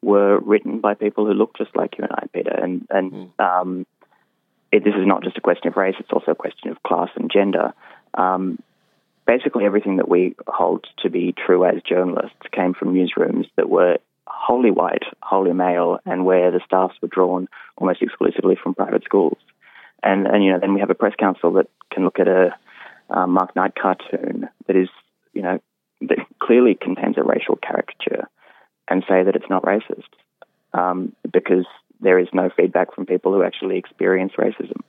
were 0.00 0.38
written 0.38 0.80
by 0.80 0.94
people 0.94 1.26
who 1.26 1.32
look 1.32 1.56
just 1.58 1.74
like 1.74 1.98
you 1.98 2.04
and 2.04 2.12
I, 2.12 2.26
Peter. 2.32 2.52
And 2.52 2.86
and 2.90 3.12
mm. 3.12 3.40
um, 3.40 3.86
it, 4.70 4.84
this 4.84 4.94
is 4.94 5.06
not 5.06 5.24
just 5.24 5.36
a 5.36 5.40
question 5.40 5.68
of 5.68 5.76
race; 5.76 5.96
it's 5.98 6.12
also 6.12 6.32
a 6.32 6.36
question 6.36 6.70
of 6.70 6.82
class 6.82 7.08
and 7.16 7.30
gender. 7.30 7.72
Um, 8.14 8.60
basically, 9.26 9.64
everything 9.64 9.96
that 9.96 10.08
we 10.08 10.36
hold 10.46 10.86
to 11.02 11.10
be 11.10 11.34
true 11.46 11.64
as 11.64 11.82
journalists 11.82 12.36
came 12.52 12.74
from 12.74 12.94
newsrooms 12.94 13.46
that 13.56 13.68
were 13.68 13.98
wholly 14.48 14.70
white, 14.70 15.02
wholly 15.22 15.52
male, 15.52 15.98
and 16.06 16.24
where 16.24 16.50
the 16.50 16.60
staffs 16.64 16.94
were 17.02 17.08
drawn 17.08 17.48
almost 17.76 18.00
exclusively 18.00 18.56
from 18.60 18.74
private 18.74 19.04
schools. 19.04 19.36
And 20.02 20.26
and 20.26 20.42
you 20.42 20.52
know, 20.52 20.58
then 20.58 20.72
we 20.72 20.80
have 20.80 20.90
a 20.90 20.94
press 20.94 21.14
council 21.18 21.52
that 21.54 21.68
can 21.92 22.04
look 22.04 22.18
at 22.18 22.28
a 22.28 22.56
Mark 23.26 23.54
Knight 23.54 23.74
cartoon 23.74 24.48
that 24.66 24.76
is 24.76 24.88
you 25.34 25.42
know 25.42 25.58
that 26.00 26.18
clearly 26.40 26.74
contains 26.74 27.18
a 27.18 27.22
racial 27.22 27.56
caricature 27.56 28.26
and 28.88 29.04
say 29.06 29.22
that 29.22 29.36
it's 29.36 29.50
not 29.50 29.64
racist 29.64 30.08
um, 30.72 31.12
because 31.30 31.66
there 32.00 32.18
is 32.18 32.28
no 32.32 32.48
feedback 32.56 32.94
from 32.94 33.04
people 33.04 33.32
who 33.32 33.42
actually 33.42 33.76
experience 33.76 34.32
racism. 34.38 34.80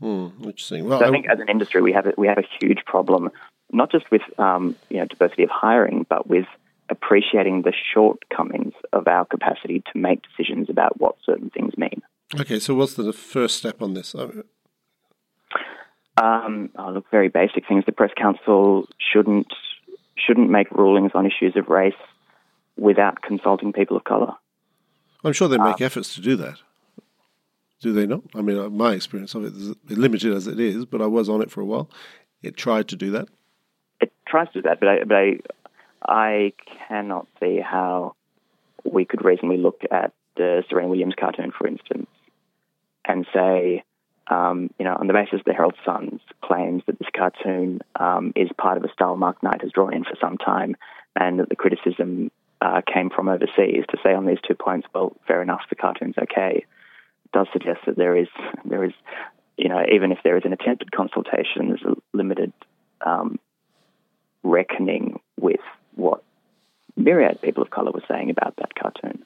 Hmm, 0.00 0.28
interesting. 0.42 0.86
Well, 0.86 0.98
so 0.98 1.06
I 1.06 1.10
think 1.10 1.26
as 1.30 1.40
an 1.40 1.48
industry 1.48 1.80
we 1.80 1.92
have 1.92 2.06
a, 2.06 2.12
we 2.18 2.26
have 2.26 2.38
a 2.38 2.48
huge 2.60 2.84
problem, 2.84 3.30
not 3.72 3.90
just 3.90 4.10
with 4.10 4.22
um, 4.38 4.76
you 4.90 4.98
know 4.98 5.06
diversity 5.06 5.44
of 5.44 5.50
hiring, 5.50 6.04
but 6.06 6.26
with 6.26 6.46
appreciating 6.90 7.62
the 7.62 7.72
shortcomings 7.94 8.74
of 8.92 9.06
our 9.08 9.24
capacity 9.24 9.82
to 9.92 9.98
make 9.98 10.20
decisions 10.22 10.68
about 10.68 11.00
what 11.00 11.16
certain 11.24 11.50
things 11.50 11.76
mean. 11.76 12.02
Okay, 12.38 12.58
so 12.58 12.74
what's 12.74 12.94
the 12.94 13.12
first 13.12 13.56
step 13.56 13.82
on 13.82 13.94
this? 13.94 14.14
Um, 16.16 16.70
oh, 16.76 16.90
look, 16.90 17.10
very 17.10 17.28
basic 17.28 17.66
things. 17.66 17.84
The 17.86 17.92
press 17.92 18.10
council 18.16 18.86
shouldn't 19.12 19.52
shouldn't 20.16 20.50
make 20.50 20.70
rulings 20.70 21.12
on 21.14 21.24
issues 21.24 21.56
of 21.56 21.68
race 21.68 21.94
without 22.76 23.22
consulting 23.22 23.72
people 23.72 23.96
of 23.96 24.04
colour. 24.04 24.34
I'm 25.24 25.32
sure 25.32 25.48
they 25.48 25.56
make 25.56 25.80
uh, 25.80 25.84
efforts 25.84 26.14
to 26.14 26.20
do 26.20 26.36
that. 26.36 26.58
Do 27.80 27.92
they 27.92 28.06
not? 28.06 28.22
I 28.34 28.42
mean, 28.42 28.58
uh, 28.58 28.68
my 28.68 28.92
experience 28.92 29.34
of 29.34 29.44
it 29.44 29.54
is 29.54 29.74
limited 29.88 30.34
as 30.34 30.46
it 30.46 30.60
is, 30.60 30.84
but 30.84 31.00
I 31.00 31.06
was 31.06 31.28
on 31.28 31.40
it 31.40 31.50
for 31.50 31.62
a 31.62 31.64
while. 31.64 31.90
It 32.42 32.56
tried 32.56 32.88
to 32.88 32.96
do 32.96 33.10
that. 33.12 33.28
It 34.00 34.12
tries 34.28 34.48
to 34.48 34.60
do 34.60 34.68
that, 34.68 34.80
but 34.80 34.88
I, 34.88 35.04
but 35.04 35.16
I, 35.16 35.38
I 36.06 36.52
cannot 36.88 37.26
see 37.40 37.60
how 37.60 38.14
we 38.84 39.04
could 39.04 39.24
reasonably 39.24 39.58
look 39.58 39.82
at 39.90 40.12
the 40.36 40.64
Serena 40.68 40.88
Williams 40.88 41.14
cartoon, 41.18 41.52
for 41.56 41.66
instance, 41.66 42.08
and 43.04 43.26
say, 43.34 43.84
um, 44.28 44.70
you 44.78 44.84
know, 44.84 44.96
on 44.98 45.06
the 45.06 45.12
basis 45.12 45.40
the 45.44 45.52
Herald 45.52 45.74
Sun's 45.84 46.20
claims 46.42 46.82
that 46.86 46.98
this 46.98 47.08
cartoon 47.14 47.80
um, 47.98 48.32
is 48.36 48.48
part 48.56 48.78
of 48.78 48.84
a 48.84 48.92
style 48.92 49.16
Mark 49.16 49.42
Knight 49.42 49.62
has 49.62 49.72
drawn 49.72 49.92
in 49.92 50.04
for 50.04 50.16
some 50.20 50.38
time, 50.38 50.76
and 51.16 51.40
that 51.40 51.48
the 51.48 51.56
criticism 51.56 52.30
uh, 52.60 52.80
came 52.92 53.10
from 53.10 53.28
overseas, 53.28 53.84
to 53.90 53.98
say 54.02 54.14
on 54.14 54.26
these 54.26 54.38
two 54.46 54.54
points, 54.54 54.86
well, 54.94 55.16
fair 55.26 55.42
enough, 55.42 55.62
the 55.68 55.76
cartoon's 55.76 56.16
okay, 56.18 56.64
does 57.32 57.46
suggest 57.52 57.80
that 57.86 57.96
there 57.96 58.16
is 58.16 58.28
there 58.64 58.84
is, 58.84 58.92
you 59.56 59.68
know, 59.68 59.82
even 59.92 60.12
if 60.12 60.18
there 60.24 60.36
is 60.36 60.44
an 60.44 60.52
attempted 60.52 60.92
consultation, 60.92 61.68
there's 61.68 61.82
a 61.82 61.94
limited 62.12 62.52
um, 63.04 63.38
reckoning 64.42 65.20
with 65.38 65.60
what 66.00 66.22
myriad 66.96 67.40
people 67.42 67.62
of 67.62 67.70
color 67.70 67.92
were 67.92 68.02
saying 68.08 68.30
about 68.30 68.56
that 68.56 68.74
cartoon. 68.74 69.24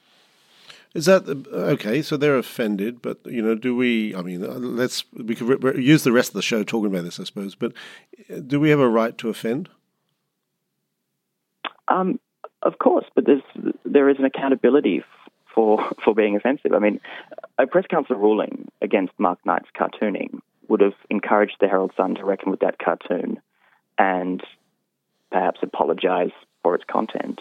Is 0.94 1.06
that 1.06 1.28
okay? 1.52 2.02
So 2.02 2.16
they're 2.16 2.38
offended, 2.38 3.02
but 3.02 3.18
you 3.24 3.42
know, 3.42 3.56
do 3.56 3.74
we? 3.74 4.14
I 4.14 4.22
mean, 4.22 4.44
uh, 4.44 4.52
let's 4.52 5.04
we 5.12 5.34
could 5.34 5.64
re- 5.64 5.82
use 5.82 6.04
the 6.04 6.12
rest 6.12 6.28
of 6.30 6.34
the 6.34 6.42
show 6.42 6.62
talking 6.62 6.86
about 6.86 7.02
this, 7.02 7.18
I 7.18 7.24
suppose. 7.24 7.56
But 7.56 7.72
uh, 8.32 8.38
do 8.38 8.60
we 8.60 8.70
have 8.70 8.78
a 8.78 8.88
right 8.88 9.18
to 9.18 9.28
offend? 9.28 9.68
Um, 11.88 12.20
of 12.62 12.78
course, 12.78 13.06
but 13.16 13.26
there's 13.26 13.42
there 13.84 14.08
is 14.08 14.18
an 14.20 14.24
accountability 14.24 15.02
for 15.52 15.84
for 16.04 16.14
being 16.14 16.36
offensive. 16.36 16.72
I 16.72 16.78
mean, 16.78 17.00
a 17.58 17.66
press 17.66 17.86
council 17.90 18.14
ruling 18.14 18.68
against 18.80 19.14
Mark 19.18 19.40
Knight's 19.44 19.68
cartooning 19.76 20.38
would 20.68 20.80
have 20.80 20.94
encouraged 21.10 21.56
the 21.60 21.66
Herald 21.66 21.92
Sun 21.96 22.14
to 22.16 22.24
reckon 22.24 22.52
with 22.52 22.60
that 22.60 22.78
cartoon 22.78 23.40
and 23.98 24.42
perhaps 25.30 25.58
apologise 25.62 26.32
for 26.64 26.74
its 26.74 26.84
content 26.90 27.40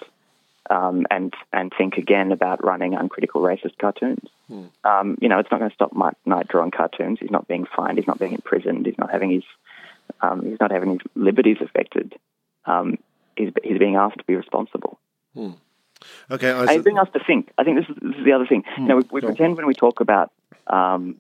um, 0.70 1.06
and 1.12 1.34
and 1.52 1.72
think 1.78 1.98
again 1.98 2.32
about 2.32 2.64
running 2.64 2.94
uncritical 2.94 3.42
racist 3.42 3.78
cartoons. 3.80 4.30
Mm. 4.50 4.70
Um, 4.84 5.18
you 5.22 5.30
know, 5.30 5.40
it's 5.40 5.52
not 5.52 5.60
going 5.60 5.70
to 5.70 5.76
stop 5.76 5.94
Mike 5.94 6.16
Knight 6.26 6.48
drawing 6.48 6.72
cartoons. 6.72 7.20
He's 7.20 7.32
not 7.32 7.48
being 7.48 7.66
fined. 7.76 7.98
He's 7.98 8.08
not 8.08 8.20
being 8.20 8.34
imprisoned. 8.34 8.86
He's 8.86 8.98
not 8.98 9.12
having 9.12 9.32
his 9.32 9.44
um, 10.22 10.46
he's 10.46 10.60
not 10.60 10.72
having 10.72 10.92
his 10.92 11.00
liberties 11.16 11.58
affected. 11.62 12.14
Um, 12.66 12.98
he's 13.36 13.52
he's 13.64 13.80
being 13.80 13.96
asked 13.96 14.20
to 14.20 14.24
be 14.26 14.36
responsible. 14.36 15.00
Mm. 15.36 15.58
Okay, 16.30 16.52
I 16.52 16.74
he's 16.74 16.84
being 16.84 16.98
asked 16.98 17.14
to 17.14 17.24
think. 17.26 17.52
I 17.58 17.64
think 17.64 17.80
this 17.80 17.90
is 17.90 17.96
this 18.02 18.18
is 18.18 18.26
the 18.26 18.34
other 18.34 18.48
thing. 18.48 18.64
Mm. 18.78 18.78
You 18.78 18.88
know, 18.88 18.96
we, 18.98 19.04
we 19.12 19.22
pretend 19.22 19.58
when 19.58 19.66
we 19.66 19.74
talk 19.74 20.00
about 20.00 20.32
um, 20.68 21.20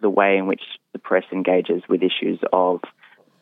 the 0.00 0.10
way 0.10 0.36
in 0.36 0.46
which 0.46 0.62
the 0.92 0.98
press 0.98 1.24
engages 1.32 1.82
with 1.88 2.02
issues 2.02 2.38
of 2.52 2.80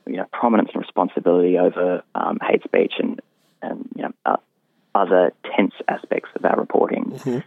you 0.07 0.17
know 0.17 0.27
prominence 0.33 0.71
and 0.73 0.81
responsibility 0.81 1.59
over 1.59 2.03
um, 2.15 2.39
hate 2.41 2.63
speech 2.65 2.95
and 2.99 3.21
and 3.63 3.89
you 3.95 4.03
know 4.03 4.13
uh, 4.25 4.37
other 4.95 5.33
tense 5.57 5.75
aspects 5.89 6.31
of 6.35 6.45
our 6.45 6.59
reporting. 6.59 7.05
Mm-hmm. 7.05 7.39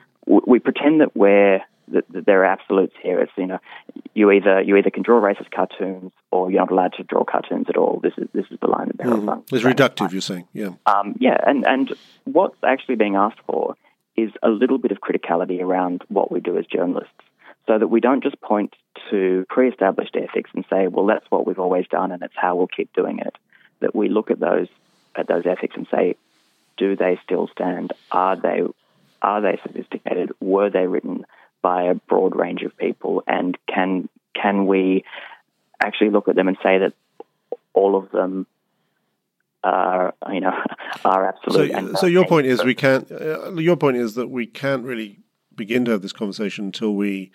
We, 0.45 0.60
pretend 0.60 1.02
that 1.02 1.15
we're 1.15 1.62
that, 1.88 2.06
that 2.12 2.26
there 2.28 2.41
are 2.41 2.45
absolutes 2.45 2.93
here. 3.02 3.19
It's 3.19 3.32
you 3.36 3.48
know, 3.48 3.60
you 4.13 4.30
either 4.32 4.62
you 4.62 4.78
either 4.78 4.91
can 4.91 5.02
draw 5.02 5.19
racist 5.19 5.52
cartoons 5.52 6.12
or 6.32 6.52
you're 6.52 6.62
not 6.62 6.72
allowed 6.72 6.93
to 6.98 7.04
draw 7.04 7.24
cartoons 7.24 7.65
at 7.67 7.78
all. 7.78 8.00
This 8.02 8.13
is 8.17 8.28
this 8.34 8.45
is 8.52 8.60
the 8.62 8.67
line 8.67 8.88
that 8.88 8.98
they're 8.98 9.08
mm. 9.08 9.43
It's 9.52 9.63
reductive, 9.63 10.12
you're 10.12 10.22
saying, 10.22 10.48
yeah. 10.54 10.72
Um, 10.86 11.15
yeah, 11.19 11.38
and 11.45 11.65
and 11.65 11.93
what's 12.26 12.58
actually 12.63 12.95
being 12.95 13.15
asked 13.15 13.39
for 13.48 13.76
is 14.15 14.32
a 14.43 14.50
little 14.50 14.78
bit 14.78 14.91
of 14.91 15.00
criticality 15.00 15.62
around 15.62 16.04
what 16.10 16.32
we 16.32 16.39
do 16.41 16.58
as 16.58 16.65
journalists, 16.67 17.13
so 17.65 17.80
that 17.80 17.88
we 17.88 18.00
don't 18.00 18.22
just 18.22 18.39
point 18.41 18.76
to 19.10 19.45
pre-established 19.50 20.15
ethics 20.15 20.52
and 20.54 20.65
say, 20.69 20.88
well, 20.88 21.06
that's 21.06 21.26
what 21.30 21.48
we've 21.48 21.60
always 21.60 21.88
done 21.88 22.12
and 22.12 22.22
it's 22.22 22.34
how 22.36 22.56
we'll 22.56 22.67
keep 22.67 22.91
doing 22.93 23.19
it. 23.19 23.36
That 23.80 23.95
we 23.95 24.10
look 24.10 24.30
at 24.30 24.39
those 24.39 24.67
at 25.15 25.28
those 25.28 25.45
ethics 25.45 25.76
and 25.76 25.88
say, 25.91 26.15
do 26.80 26.95
they 26.95 27.19
still 27.24 27.48
stand? 27.50 27.93
Are 28.12 28.36
they 28.36 28.62
are 29.22 29.41
they 29.41 29.60
sophisticated? 29.63 30.32
Were 30.39 30.69
they 30.69 30.88
written 30.88 31.26
by 31.62 31.84
a 31.84 31.93
broad 31.93 32.36
range 32.36 32.63
of 32.63 32.76
people? 32.78 33.24
And 33.28 33.58
can 33.67 34.10
can 34.34 34.65
we 34.65 35.04
actually 35.82 36.10
look 36.10 36.28
at 36.28 36.36
them 36.36 36.48
and 36.48 36.58
say 36.63 36.80
that 36.80 36.93
all 37.74 37.95
of 37.95 38.10
them 38.12 38.48
are 39.63 40.15
you 40.32 40.39
know 40.39 40.54
are 41.06 41.28
absolute? 41.28 41.72
So, 41.72 41.93
so 41.95 42.06
your 42.08 42.26
point 42.26 42.48
is 42.48 42.63
we 42.63 42.76
can't. 42.76 43.12
Uh, 43.12 43.54
your 43.54 43.76
point 43.76 43.98
is 43.98 44.15
that 44.15 44.30
we 44.30 44.48
can't 44.48 44.84
really 44.84 45.19
begin 45.56 45.84
to 45.86 45.91
have 45.91 46.02
this 46.02 46.13
conversation 46.13 46.65
until 46.65 46.95
we 46.95 47.32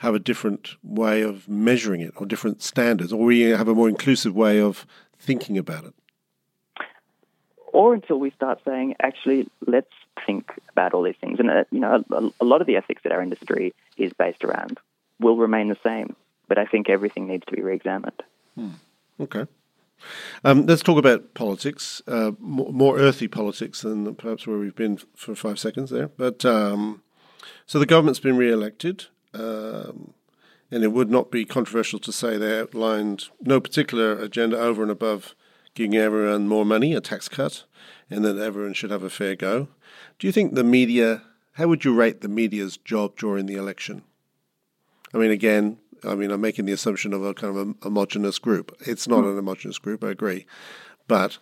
have 0.00 0.14
a 0.14 0.18
different 0.18 0.70
way 0.82 1.22
of 1.22 1.48
measuring 1.48 2.00
it 2.00 2.12
or 2.16 2.26
different 2.26 2.62
standards, 2.62 3.12
or 3.12 3.24
we 3.24 3.40
have 3.42 3.68
a 3.68 3.74
more 3.74 3.88
inclusive 3.88 4.34
way 4.34 4.60
of 4.60 4.86
thinking 5.18 5.56
about 5.56 5.84
it 5.84 5.94
or 7.72 7.94
until 7.94 8.18
we 8.18 8.30
start 8.30 8.60
saying, 8.64 8.94
actually, 9.00 9.48
let's 9.66 9.92
think 10.26 10.50
about 10.70 10.94
all 10.94 11.02
these 11.02 11.16
things. 11.20 11.38
And, 11.38 11.50
uh, 11.50 11.64
you 11.70 11.80
know, 11.80 12.04
a, 12.10 12.30
a, 12.40 12.44
lot 12.44 12.60
of 12.60 12.66
the 12.66 12.76
ethics 12.76 13.02
that 13.02 13.12
our 13.12 13.22
industry 13.22 13.74
is 13.96 14.12
based 14.12 14.44
around 14.44 14.78
will 15.20 15.36
remain 15.36 15.68
the 15.68 15.76
same, 15.82 16.16
but 16.48 16.58
I 16.58 16.66
think 16.66 16.88
everything 16.88 17.26
needs 17.26 17.44
to 17.46 17.52
be 17.52 17.62
re 17.62 17.74
examined. 17.74 18.22
Hmm. 18.54 18.70
Okay. 19.20 19.46
Um, 20.44 20.66
let's 20.66 20.82
talk 20.82 20.98
about 20.98 21.34
politics, 21.34 22.00
uh, 22.06 22.32
more, 22.38 22.72
more, 22.72 22.98
earthy 22.98 23.26
politics 23.26 23.82
than 23.82 24.14
perhaps 24.14 24.46
where 24.46 24.58
we've 24.58 24.76
been 24.76 24.98
for 25.16 25.34
five 25.34 25.58
seconds 25.58 25.90
there. 25.90 26.08
But 26.08 26.44
um, 26.44 27.02
so 27.66 27.78
the 27.78 27.86
government's 27.86 28.20
been 28.20 28.36
re 28.36 28.50
elected. 28.50 29.06
Um, 29.34 30.14
and 30.70 30.84
it 30.84 30.92
would 30.92 31.10
not 31.10 31.30
be 31.30 31.44
controversial 31.44 31.98
to 32.00 32.12
say 32.12 32.36
they 32.36 32.58
outlined 32.58 33.28
no 33.40 33.60
particular 33.60 34.18
agenda 34.18 34.58
over 34.58 34.82
and 34.82 34.90
above 34.90 35.34
giving 35.78 35.96
everyone 35.96 36.48
more 36.48 36.66
money, 36.66 36.92
a 36.92 37.00
tax 37.00 37.28
cut, 37.28 37.62
and 38.10 38.24
that 38.24 38.36
everyone 38.36 38.72
should 38.72 38.90
have 38.90 39.04
a 39.04 39.10
fair 39.10 39.36
go. 39.36 39.68
Do 40.18 40.26
you 40.26 40.32
think 40.32 40.54
the 40.54 40.64
media, 40.64 41.22
how 41.52 41.68
would 41.68 41.84
you 41.84 41.94
rate 41.94 42.20
the 42.20 42.28
media's 42.28 42.76
job 42.78 43.16
during 43.16 43.46
the 43.46 43.54
election? 43.54 44.02
I 45.14 45.18
mean, 45.18 45.30
again, 45.30 45.78
I 46.02 46.16
mean, 46.16 46.32
I'm 46.32 46.40
making 46.40 46.64
the 46.64 46.72
assumption 46.72 47.12
of 47.12 47.24
a 47.24 47.32
kind 47.32 47.56
of 47.56 47.68
a 47.68 47.74
homogenous 47.84 48.40
group. 48.40 48.76
It's 48.80 49.06
not 49.06 49.22
an 49.22 49.36
homogenous 49.36 49.78
group, 49.78 50.02
I 50.02 50.10
agree. 50.10 50.46
But 51.06 51.38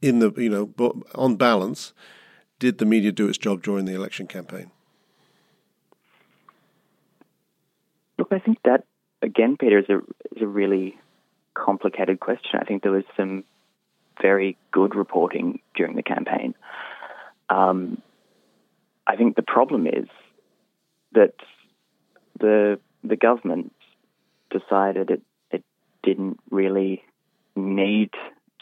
in 0.00 0.20
the 0.20 0.32
you 0.38 0.48
know 0.48 0.94
on 1.14 1.36
balance, 1.36 1.92
did 2.58 2.78
the 2.78 2.86
media 2.86 3.12
do 3.12 3.28
its 3.28 3.36
job 3.36 3.62
during 3.62 3.84
the 3.84 3.94
election 3.94 4.26
campaign? 4.26 4.70
Look, 8.16 8.28
I 8.32 8.38
think 8.38 8.58
that 8.64 8.84
again, 9.20 9.58
Peter, 9.58 9.78
is 9.78 9.88
a 9.90 9.98
is 10.34 10.42
a 10.42 10.46
really 10.46 10.98
complicated 11.52 12.18
question. 12.18 12.58
I 12.60 12.64
think 12.64 12.82
there 12.82 12.92
was 12.92 13.04
some 13.16 13.44
very 14.20 14.56
good 14.72 14.94
reporting 14.94 15.60
during 15.74 15.96
the 15.96 16.02
campaign. 16.02 16.54
Um, 17.48 18.02
I 19.06 19.16
think 19.16 19.36
the 19.36 19.42
problem 19.42 19.86
is 19.86 20.08
that 21.12 21.34
the 22.38 22.78
the 23.02 23.16
government 23.16 23.72
decided 24.50 25.10
it 25.10 25.22
it 25.50 25.64
didn't 26.02 26.38
really 26.50 27.02
need 27.56 28.10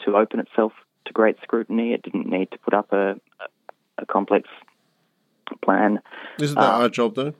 to 0.05 0.15
open 0.15 0.39
itself 0.39 0.71
to 1.05 1.13
great 1.13 1.37
scrutiny. 1.43 1.93
It 1.93 2.01
didn't 2.01 2.29
need 2.29 2.51
to 2.51 2.57
put 2.59 2.73
up 2.73 2.91
a 2.93 3.15
a, 3.97 4.05
complex 4.05 4.47
plan. 5.63 5.99
Isn't 6.39 6.55
that 6.55 6.73
uh, 6.73 6.81
our 6.83 6.89
job, 6.89 7.15
though? 7.15 7.33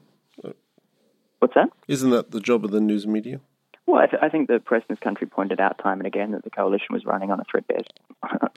What's 1.39 1.53
that? 1.53 1.69
Isn't 1.87 2.09
that 2.09 2.31
the 2.31 2.39
job 2.39 2.65
of 2.65 2.71
the 2.71 2.81
news 2.81 3.05
media? 3.05 3.39
Well, 3.87 4.01
I, 4.01 4.07
th- 4.07 4.21
I, 4.21 4.27
think 4.27 4.49
the 4.49 4.59
press 4.59 4.83
in 4.89 4.93
this 4.93 4.99
country 4.99 5.27
pointed 5.27 5.61
out 5.61 5.79
time 5.79 5.99
and 5.99 6.07
again 6.07 6.31
that 6.31 6.43
the 6.43 6.49
coalition 6.49 6.87
was 6.91 7.05
running 7.05 7.31
on 7.31 7.39
a 7.39 7.45
threadbare 7.49 7.83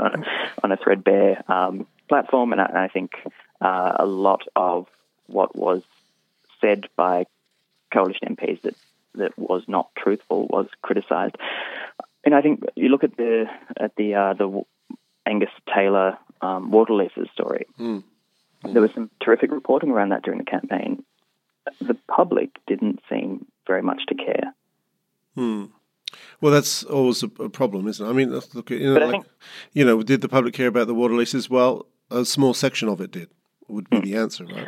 on 0.65 0.73
a 0.73 0.77
threadbare 0.77 1.45
um, 1.51 1.87
platform, 2.09 2.51
and 2.53 2.61
I, 2.61 2.67
and 2.67 2.79
I 2.79 2.89
think 2.89 3.13
uh, 3.61 3.93
a 4.01 4.07
lot 4.07 4.43
of 4.57 4.89
what 5.27 5.55
was 5.55 5.83
said 6.61 6.89
by 6.97 7.27
coalition 7.93 8.37
MPs 8.37 8.63
that 8.63 8.75
that 9.15 9.39
was 9.39 9.63
not 9.69 9.91
truthful 9.97 10.49
was 10.49 10.67
criticised. 10.83 11.37
And 12.25 12.35
I 12.35 12.43
think 12.43 12.65
you 12.75 12.89
look 12.89 13.05
at 13.05 13.17
the 13.17 13.47
at 13.79 13.95
the 13.97 14.15
uh, 14.15 14.35
the 14.35 14.63
Angus 15.27 15.51
Taylor 15.73 16.19
um, 16.41 16.73
water 16.73 16.93
leases 16.93 17.29
story. 17.33 17.67
Mm. 17.79 18.03
Mm. 18.65 18.73
There 18.73 18.83
was 18.83 18.91
some 18.95 19.11
terrific 19.23 19.53
reporting 19.53 19.91
around 19.91 20.09
that 20.09 20.23
during 20.23 20.39
the 20.39 20.45
campaign. 20.45 21.05
The 21.81 21.97
public 22.09 22.51
didn't 22.67 23.01
seem 23.09 23.47
very 23.67 23.83
much 23.83 24.07
to 24.09 24.15
care. 24.15 24.55
Hmm. 25.35 25.67
Well, 26.41 26.53
that's 26.53 26.83
always 26.85 27.23
a, 27.23 27.29
problem, 27.29 27.87
isn't 27.87 28.05
it? 28.05 28.09
I 28.09 28.13
mean, 28.13 28.31
look, 28.31 28.71
you 28.71 28.95
know, 28.95 29.01
like, 29.01 29.11
think, 29.11 29.27
you 29.73 29.85
know, 29.85 30.03
did 30.03 30.23
the 30.23 30.29
public 30.29 30.55
care 30.55 30.67
about 30.67 30.87
the 30.87 30.95
water 30.95 31.15
leases? 31.15 31.49
Well, 31.49 31.87
a 32.11 32.25
small 32.25 32.55
section 32.55 32.89
of 32.89 33.01
it 33.01 33.13
did. 33.13 33.29
Would 33.69 33.89
be 33.89 33.99
hmm. 33.99 34.05
the 34.05 34.17
answer, 34.17 34.45
right? 34.45 34.67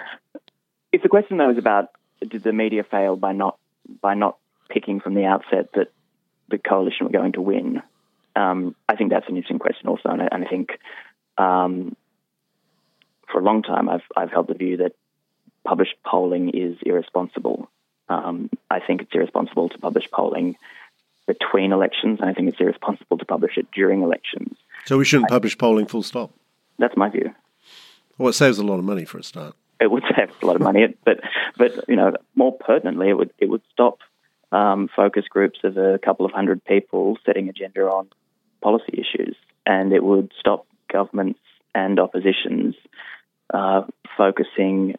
If 0.93 1.03
the 1.03 1.09
question 1.09 1.39
though 1.39 1.51
is 1.51 1.59
about 1.59 1.89
did 2.21 2.45
the 2.45 2.53
media 2.53 2.85
fail 2.85 3.17
by 3.17 3.33
not 3.33 3.59
by 4.01 4.15
not 4.15 4.39
picking 4.71 5.01
from 5.01 5.15
the 5.15 5.25
outset 5.25 5.71
that 5.75 5.89
the 6.49 6.59
coalition 6.59 7.07
were 7.07 7.13
going 7.13 7.33
to 7.33 7.41
win, 7.41 7.83
um, 8.37 8.77
I 8.89 8.95
think 8.95 9.11
that's 9.11 9.29
an 9.29 9.37
interesting 9.37 9.59
question 9.59 9.89
also, 9.89 10.09
and 10.09 10.23
I, 10.23 10.29
and 10.31 10.45
I 10.45 10.49
think 10.49 10.71
um, 11.37 11.97
for 13.31 13.41
a 13.41 13.45
long 13.45 13.63
time 13.63 13.89
I've 13.89 14.05
I've 14.17 14.31
held 14.31 14.47
the 14.47 14.55
view 14.55 14.77
that 14.77 14.93
published 15.67 15.97
polling 16.07 16.51
is 16.51 16.77
irresponsible. 16.83 17.69
Um, 18.13 18.51
I 18.71 18.81
think 18.81 19.01
it's 19.01 19.15
irresponsible 19.15 19.69
to 19.71 19.79
publish 19.79 20.11
polling 20.11 20.57
between 21.27 21.73
elections, 21.73 22.21
and 22.21 22.29
I 22.29 22.35
think 22.35 22.49
it's 22.49 22.61
irresponsible 22.61 23.19
to 23.19 23.25
publish 23.25 23.57
it 23.57 23.67
during 23.73 24.03
elections. 24.03 24.57
So 24.85 24.99
we 24.99 25.05
shouldn't 25.05 25.31
I, 25.31 25.37
publish 25.37 25.57
polling 25.57 25.87
full 25.87 26.03
stop? 26.03 26.31
That's 26.79 26.97
my 26.97 27.09
view. 27.09 27.35
Well, 28.19 28.29
it 28.29 28.35
saves 28.35 28.59
a 28.59 28.65
lot 28.65 28.79
of 28.79 28.85
money 28.85 29.05
for 29.05 29.19
a 29.19 29.23
start. 29.23 29.55
It 29.81 29.91
would 29.91 30.03
save 30.17 30.31
a 30.43 30.47
lot 30.47 30.57
of 30.57 30.63
money, 30.63 30.95
but 31.05 31.21
but 31.57 31.89
you 31.89 31.97
know, 31.97 32.13
more 32.35 32.53
pertinently, 32.53 33.09
it 33.09 33.15
would 33.15 33.33
it 33.39 33.49
would 33.49 33.63
stop 33.73 33.99
um, 34.51 34.89
focus 34.95 35.25
groups 35.29 35.61
of 35.65 35.77
a 35.77 35.99
couple 35.99 36.27
of 36.27 36.33
hundred 36.33 36.65
people 36.65 37.17
setting 37.25 37.49
agenda 37.49 37.83
on 37.83 38.09
policy 38.61 38.93
issues, 38.93 39.37
and 39.65 39.93
it 39.93 40.05
would 40.05 40.33
stop 40.39 40.67
governments 40.93 41.41
and 41.75 41.99
oppositions 41.99 42.75
uh, 43.55 43.83
focusing 44.17 44.97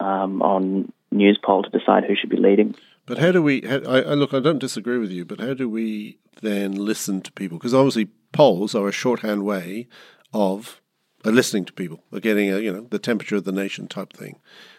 um, 0.00 0.42
on 0.42 0.92
Newspoll 1.12 1.62
to 1.62 1.70
decide 1.70 2.04
who 2.04 2.16
should 2.16 2.30
be 2.30 2.36
leading. 2.36 2.74
But 3.06 3.18
how 3.18 3.32
do 3.32 3.42
we? 3.42 3.62
How, 3.62 3.78
I, 3.78 4.00
I, 4.00 4.14
look, 4.14 4.32
I 4.32 4.40
don't 4.40 4.58
disagree 4.58 4.98
with 4.98 5.10
you, 5.10 5.24
but 5.24 5.40
how 5.40 5.54
do 5.54 5.68
we 5.68 6.18
then 6.40 6.74
listen 6.74 7.20
to 7.22 7.32
people? 7.32 7.58
Because 7.58 7.74
obviously, 7.74 8.06
polls 8.32 8.74
are 8.74 8.88
a 8.88 8.92
shorthand 8.92 9.44
way 9.44 9.88
of 10.32 10.80
uh, 11.24 11.30
listening 11.30 11.64
to 11.66 11.72
people, 11.72 12.02
of 12.12 12.22
getting 12.22 12.52
a 12.52 12.58
you 12.58 12.72
know 12.72 12.86
the 12.90 12.98
temperature 12.98 13.36
of 13.36 13.44
the 13.44 13.52
nation 13.52 13.88
type 13.88 14.12
thing. 14.12 14.38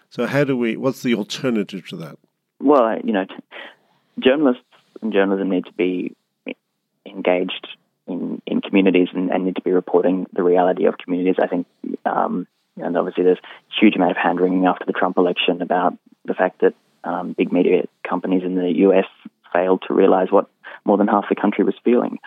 So 0.09 0.25
how 0.25 0.43
do 0.43 0.55
we? 0.55 0.77
What's 0.77 1.03
the 1.03 1.15
alternative 1.15 1.87
to 1.89 1.97
that? 1.97 2.17
Well, 2.59 2.99
you 3.03 3.11
know, 3.11 3.25
journalists 4.19 4.63
and 5.01 5.11
journalism 5.11 5.49
need 5.49 5.65
to 5.65 5.73
be 5.73 6.15
engaged 7.05 7.67
in, 8.07 8.41
in 8.45 8.61
communities 8.61 9.09
and, 9.13 9.29
and, 9.29 9.45
need 9.45 9.55
to 9.55 9.61
be 9.61 9.71
reporting 9.71 10.27
the 10.33 10.43
reality 10.43 10.85
of 10.85 10.97
communities. 10.97 11.35
I 11.41 11.47
think, 11.47 11.67
um, 12.05 12.47
and 12.77 12.97
obviously, 12.97 13.23
there's 13.23 13.39
a 13.39 13.79
huge 13.79 13.95
amount 13.95 14.11
of 14.11 14.17
hand 14.17 14.39
wringing 14.39 14.65
after 14.65 14.85
the 14.85 14.93
Trump 14.93 15.17
election 15.17 15.61
about 15.61 15.97
the 16.25 16.33
fact 16.33 16.61
that 16.61 16.73
um, 17.03 17.33
big 17.33 17.51
media 17.51 17.83
companies 18.07 18.43
in 18.43 18.55
the 18.55 18.71
US 18.87 19.05
failed 19.51 19.83
to 19.87 19.93
realize 19.93 20.31
what 20.31 20.47
more 20.85 20.97
than 20.97 21.07
half 21.07 21.25
the 21.29 21.35
country 21.35 21.63
was 21.63 21.75
feeling. 21.83 22.19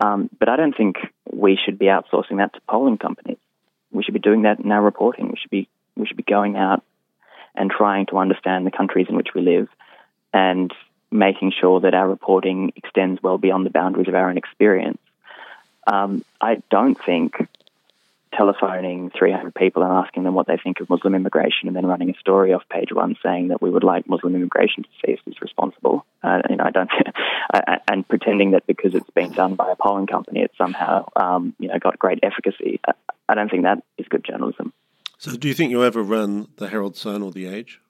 Um, 0.00 0.30
but 0.38 0.48
I 0.48 0.56
don't 0.56 0.76
think 0.76 0.96
we 1.30 1.58
should 1.62 1.78
be 1.78 1.86
outsourcing 1.86 2.38
that 2.38 2.54
to 2.54 2.60
polling 2.68 2.98
companies. 2.98 3.38
We 3.92 4.02
should 4.02 4.14
be 4.14 4.20
doing 4.20 4.42
that 4.42 4.60
in 4.60 4.72
our 4.72 4.82
reporting. 4.82 5.28
We 5.28 5.36
should 5.36 5.50
be 5.50 5.68
we 5.96 6.06
should 6.06 6.16
be 6.16 6.22
going 6.22 6.56
out 6.56 6.82
and 7.54 7.70
trying 7.70 8.06
to 8.06 8.18
understand 8.18 8.66
the 8.66 8.70
countries 8.70 9.06
in 9.08 9.16
which 9.16 9.34
we 9.34 9.42
live 9.42 9.68
and 10.32 10.72
making 11.10 11.52
sure 11.60 11.80
that 11.80 11.94
our 11.94 12.08
reporting 12.08 12.72
extends 12.76 13.22
well 13.22 13.36
beyond 13.36 13.66
the 13.66 13.70
boundaries 13.70 14.08
of 14.08 14.14
our 14.14 14.30
own 14.30 14.38
experience. 14.38 15.00
Um, 15.86 16.24
I 16.40 16.62
don't 16.70 16.96
think 17.04 17.34
telephoning 18.36 19.10
300 19.18 19.54
people 19.54 19.82
and 19.82 19.92
asking 19.92 20.24
them 20.24 20.34
what 20.34 20.46
they 20.46 20.56
think 20.62 20.80
of 20.80 20.88
Muslim 20.88 21.14
immigration 21.14 21.66
and 21.66 21.76
then 21.76 21.86
running 21.86 22.10
a 22.10 22.18
story 22.18 22.52
off 22.52 22.62
page 22.70 22.92
one 22.92 23.16
saying 23.22 23.48
that 23.48 23.60
we 23.60 23.70
would 23.70 23.84
like 23.84 24.08
Muslim 24.08 24.34
immigration 24.34 24.84
to 24.84 24.88
cease 25.04 25.18
if 25.26 25.32
it's 25.32 25.42
responsible. 25.42 26.06
Uh, 26.22 26.40
you 26.48 26.56
know, 26.56 26.64
I 26.64 26.70
don't, 26.70 26.90
and 27.90 28.06
pretending 28.08 28.52
that 28.52 28.66
because 28.66 28.94
it's 28.94 29.10
been 29.10 29.32
done 29.32 29.56
by 29.56 29.70
a 29.70 29.76
polling 29.76 30.06
company, 30.06 30.40
it's 30.40 30.56
somehow, 30.56 31.08
um, 31.16 31.54
you 31.58 31.68
know, 31.68 31.78
got 31.78 31.98
great 31.98 32.20
efficacy. 32.22 32.80
I 33.28 33.34
don't 33.34 33.50
think 33.50 33.64
that 33.64 33.82
is 33.98 34.06
good 34.08 34.24
journalism. 34.24 34.72
So, 35.18 35.36
do 35.36 35.48
you 35.48 35.54
think 35.54 35.70
you'll 35.70 35.82
ever 35.82 36.02
run 36.02 36.48
the 36.56 36.68
Herald 36.68 36.96
Sun 36.96 37.22
or 37.22 37.30
the 37.30 37.46
Age? 37.46 37.80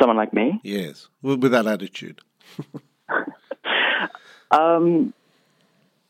Someone 0.00 0.16
like 0.16 0.32
me? 0.32 0.60
Yes, 0.64 1.08
with 1.22 1.52
that 1.52 1.66
attitude. 1.66 2.20
um, 4.50 5.14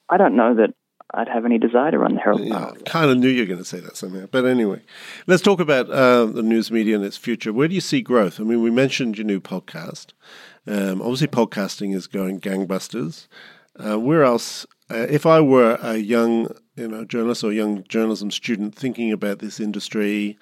I 0.09 0.17
don't 0.17 0.37
know 0.37 0.55
that 0.55 0.75
I'd 1.17 1.29
have 1.29 1.47
any 1.47 1.59
desire 1.59 1.91
to 1.91 1.99
run 1.99 2.15
the 2.15 2.21
Herald. 2.21 2.43
Yeah, 2.43 2.73
kind 2.85 3.11
of 3.11 3.17
knew 3.17 3.29
you 3.29 3.41
were 3.41 3.47
going 3.47 3.59
to 3.59 3.65
say 3.65 3.81
that 3.81 3.97
somehow. 3.97 4.27
But 4.31 4.45
anyway, 4.45 4.83
let's 5.27 5.43
talk 5.43 5.61
about 5.61 5.89
uh, 5.89 6.27
the 6.27 6.43
news 6.43 6.71
media 6.71 6.95
and 6.95 7.05
its 7.05 7.17
future. 7.17 7.55
Where 7.55 7.69
do 7.69 7.75
you 7.75 7.81
see 7.81 8.03
growth? 8.03 8.39
I 8.39 8.43
mean, 8.43 8.63
we 8.63 8.71
mentioned 8.71 9.17
your 9.17 9.25
new 9.25 9.41
podcast. 9.41 10.13
Um, 10.67 11.01
obviously, 11.01 11.29
podcasting 11.29 11.95
is 11.95 12.07
going 12.07 12.41
gangbusters. 12.41 13.29
Uh, 13.79 13.99
where 13.99 14.25
else? 14.25 14.67
Uh, 14.91 15.07
if 15.09 15.25
I 15.25 15.41
were 15.41 15.79
a 15.81 15.97
young, 15.97 16.49
you 16.77 16.89
know, 16.89 17.07
journalist 17.07 17.43
or 17.43 17.51
young 17.51 17.83
journalism 17.85 18.31
student 18.31 18.75
thinking 18.75 19.11
about 19.11 19.39
this 19.39 19.59
industry, 19.59 20.37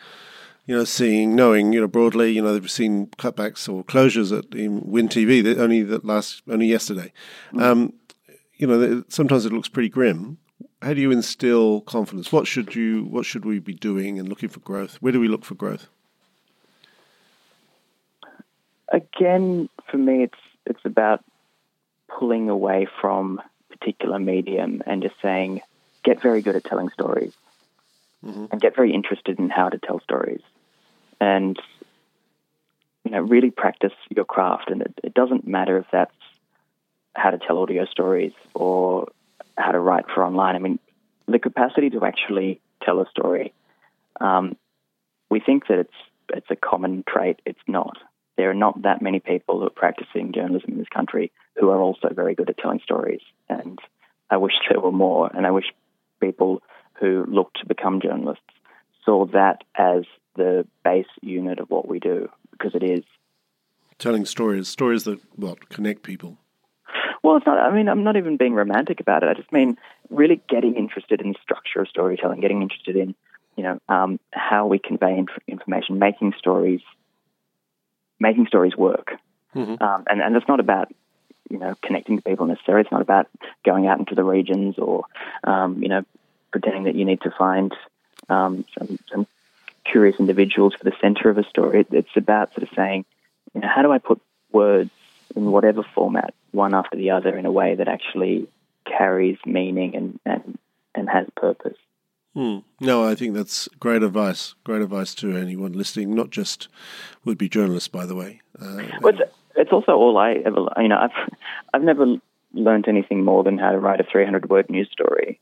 you 0.67 0.77
know, 0.77 0.85
seeing, 0.85 1.37
knowing, 1.37 1.73
you 1.73 1.81
know, 1.81 1.87
broadly, 1.87 2.33
you 2.33 2.43
know, 2.43 2.53
they've 2.53 2.71
seen 2.71 3.07
cutbacks 3.19 3.73
or 3.73 3.85
closures 3.85 4.37
at 4.37 4.51
WIN 4.53 5.09
TV 5.09 5.57
only 5.57 5.85
that 5.85 6.05
last 6.05 6.43
only 6.49 6.67
yesterday. 6.67 7.13
Mm. 7.53 7.63
Um, 7.63 7.93
you 8.57 8.67
know, 8.67 9.05
sometimes 9.09 9.47
it 9.47 9.53
looks 9.53 9.69
pretty 9.69 9.89
grim 9.89 10.39
how 10.85 10.93
do 10.93 11.01
you 11.01 11.11
instill 11.11 11.81
confidence? 11.81 12.31
What 12.31 12.47
should 12.47 12.75
you 12.75 13.05
what 13.05 13.25
should 13.25 13.45
we 13.45 13.59
be 13.59 13.73
doing 13.73 14.19
and 14.19 14.29
looking 14.29 14.51
for 14.51 14.61
growth? 14.61 14.97
Where 14.97 15.13
do 15.13 15.21
we 15.21 15.29
look 15.29 15.45
for 15.45 15.55
growth? 15.55 15.89
Again, 18.93 19.69
for 19.91 19.97
me, 19.97 20.25
it's 20.25 20.39
it's 20.67 20.85
about 20.85 21.25
pulling 22.09 22.51
away 22.51 22.87
from 23.01 23.41
particular 23.71 24.19
medium 24.19 24.83
and 24.87 25.03
just 25.03 25.15
saying, 25.21 25.63
get 26.05 26.21
very 26.21 26.43
good 26.43 26.55
at 26.55 26.65
telling 26.65 26.91
stories, 26.91 27.33
mm-hmm. 28.25 28.47
and 28.53 28.61
get 28.61 28.77
very 28.77 28.93
interested 28.93 29.39
in 29.39 29.49
how 29.49 29.71
to 29.71 29.79
tell 29.79 30.01
stories, 30.01 30.43
and 31.19 31.59
you 33.05 33.11
know, 33.11 33.21
really 33.21 33.51
practice 33.51 33.93
your 34.11 34.25
craft. 34.27 34.71
And 34.71 34.83
it, 34.83 34.95
it 35.03 35.15
doesn't 35.15 35.47
matter 35.47 35.79
if 35.79 35.87
that's 35.91 36.13
how 37.15 37.31
to 37.31 37.39
tell 37.39 37.59
audio 37.59 37.87
stories 37.87 38.33
or 38.55 39.09
how 39.57 39.73
to 39.73 39.79
write 39.81 40.07
for 40.15 40.25
online. 40.25 40.57
I 40.57 40.59
mean, 40.59 40.79
the 41.27 41.39
capacity 41.39 41.91
to 41.91 42.05
actually 42.05 42.61
tell 42.83 43.01
a 43.01 43.09
story. 43.11 43.53
Um, 44.21 44.57
we 45.31 45.41
think 45.41 45.67
that 45.69 45.79
it's 45.79 45.95
it's 46.31 46.51
a 46.51 46.57
common 46.57 47.05
trait. 47.09 47.41
It's 47.45 47.59
not. 47.67 47.97
There 48.37 48.51
are 48.51 48.55
not 48.55 48.83
that 48.83 49.03
many 49.03 49.21
people 49.21 49.61
who 49.61 49.67
are 49.67 49.71
practicing 49.71 50.33
journalism 50.33 50.73
in 50.73 50.79
this 50.79 50.89
country 50.89 51.31
who 51.57 51.71
are 51.71 51.81
also 51.81 52.09
very 52.13 52.35
good 52.35 52.51
at 52.51 52.59
telling 52.59 52.81
stories. 52.83 53.21
And 53.49 53.79
I 54.31 54.39
wish 54.39 54.55
there 54.69 54.81
were 54.81 54.93
more. 54.93 55.31
And 55.33 55.47
I 55.47 55.51
wish 55.51 55.67
people 56.21 56.63
who 56.95 57.25
look 57.29 57.53
to 57.55 57.67
become 57.67 58.01
journalists 58.01 58.43
saw 59.05 59.27
that 59.27 59.63
as 59.77 60.05
the 60.37 60.67
base 60.85 61.07
unit 61.23 61.61
of 61.61 61.71
what 61.71 61.87
we 61.87 62.01
do, 62.01 62.29
because 62.51 62.75
it 62.75 62.83
is. 62.83 63.05
Telling 63.99 64.25
stories, 64.27 64.69
stories 64.69 65.05
that 65.05 65.21
what 65.37 65.69
connect 65.69 66.03
people. 66.03 66.39
Well, 67.25 67.39
it's 67.39 67.47
not. 67.47 67.59
I 67.59 67.75
mean, 67.75 67.89
I'm 67.89 68.05
not 68.05 68.19
even 68.19 68.37
being 68.37 68.53
romantic 68.53 69.01
about 69.01 69.23
it. 69.23 69.31
I 69.31 69.33
just 69.33 69.51
mean 69.51 69.79
really 70.11 70.43
getting 70.47 70.75
interested 70.75 71.23
in 71.23 71.33
the 71.33 71.39
structure 71.43 71.81
of 71.81 71.89
storytelling, 71.89 72.41
getting 72.41 72.61
interested 72.61 72.97
in, 72.97 73.15
you 73.57 73.63
know, 73.63 73.81
um, 73.89 74.21
how 74.31 74.67
we 74.67 74.79
convey 74.79 75.17
inf- 75.17 75.43
information, 75.49 75.99
making 75.99 76.35
stories, 76.39 76.83
making 78.21 78.47
stories 78.47 78.77
work. 78.77 79.13
Mm-hmm. 79.57 79.83
Um, 79.83 80.05
and 80.07 80.21
and 80.21 80.37
it's 80.37 80.47
not 80.47 80.61
about 80.61 80.93
you 81.49 81.59
know 81.59 81.75
connecting 81.81 82.19
to 82.19 82.23
people 82.23 82.45
necessarily. 82.45 82.83
It's 82.83 82.93
not 82.93 83.01
about 83.01 83.27
going 83.65 83.87
out 83.87 83.99
into 83.99 84.15
the 84.15 84.23
regions 84.23 84.79
or 84.79 85.07
um, 85.45 85.83
you 85.83 85.89
know 85.89 86.05
pretending 86.51 86.85
that 86.85 86.95
you 86.95 87.07
need 87.07 87.23
to 87.23 87.31
find 87.31 87.75
um, 88.29 88.67
some, 88.79 88.99
some 89.11 89.27
curious 89.83 90.17
individuals 90.21 90.75
for 90.75 90.85
the 90.85 90.93
center 91.01 91.31
of 91.31 91.39
a 91.39 91.45
story. 91.45 91.87
It's 91.91 92.17
about 92.17 92.53
sort 92.53 92.65
of 92.65 92.69
saying, 92.77 93.07
you 93.55 93.63
know, 93.63 93.69
how 93.69 93.81
do 93.81 93.91
I 93.91 93.97
put 93.99 94.21
words 94.53 94.91
in 95.35 95.51
whatever 95.51 95.83
format, 95.95 96.35
one 96.55 96.75
after 96.75 96.97
the 96.97 97.11
other, 97.11 97.37
in 97.37 97.47
a 97.47 97.53
way 97.53 97.75
that 97.75 97.89
actually 97.89 98.49
carries 98.87 99.39
meaning 99.45 99.95
and 99.95 100.21
and, 100.25 100.59
and 100.95 101.09
has 101.09 101.27
purpose. 101.37 101.77
Hmm. 102.35 102.59
No, 102.81 103.07
I 103.09 103.15
think 103.15 103.35
that's 103.35 103.69
great 103.79 104.03
advice. 104.03 104.55
Great 104.65 104.83
advice 104.83 105.15
to 105.17 105.37
anyone 105.37 105.73
listening, 105.73 106.15
not 106.15 106.31
just 106.31 106.69
would-be 107.25 107.49
journalists, 107.49 107.89
by 107.89 108.07
the 108.07 108.17
way. 108.17 108.41
Uh, 108.61 108.83
well, 109.01 109.15
it's, 109.15 109.33
it's, 109.55 109.73
also 109.73 109.93
all 109.93 110.19
I 110.19 110.33
ever. 110.45 110.67
You 110.79 110.89
know, 110.89 110.99
I've 110.99 111.35
I've 111.73 111.83
never 111.83 112.17
learned 112.53 112.89
anything 112.89 113.25
more 113.25 113.45
than 113.45 113.59
how 113.59 113.71
to 113.71 113.79
write 113.79 114.01
a 114.01 114.05
300-word 114.05 114.69
news 114.69 114.89
story, 114.91 115.39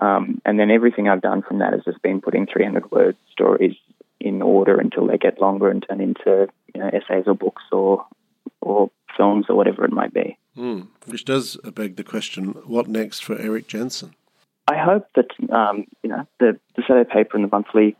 um, 0.00 0.40
and 0.44 0.60
then 0.60 0.70
everything 0.70 1.08
I've 1.08 1.20
done 1.20 1.42
from 1.42 1.58
that 1.58 1.72
has 1.72 1.82
just 1.84 2.02
been 2.02 2.20
putting 2.20 2.46
300-word 2.46 3.16
stories 3.32 3.74
in 4.20 4.42
order 4.42 4.78
until 4.78 5.06
they 5.06 5.18
get 5.18 5.40
longer 5.40 5.70
and 5.70 5.84
turn 5.88 6.00
into 6.00 6.48
you 6.72 6.80
know 6.80 6.88
essays 6.88 7.24
or 7.26 7.34
books 7.34 7.62
or 7.72 8.06
or 8.60 8.90
films 9.16 9.46
or 9.48 9.56
whatever 9.56 9.84
it 9.84 9.92
might 9.92 10.14
be. 10.14 10.38
Mm, 10.58 10.88
which 11.06 11.24
does 11.24 11.56
beg 11.74 11.96
the 11.96 12.04
question: 12.04 12.48
What 12.66 12.88
next 12.88 13.24
for 13.24 13.38
Erik 13.38 13.68
Jensen? 13.68 14.14
I 14.66 14.76
hope 14.76 15.06
that 15.14 15.30
um, 15.50 15.84
you 16.02 16.10
know 16.10 16.26
the 16.40 16.58
the 16.74 16.82
Saturday 16.86 17.08
paper 17.08 17.36
and 17.36 17.44
the 17.44 17.48
monthly 17.50 17.96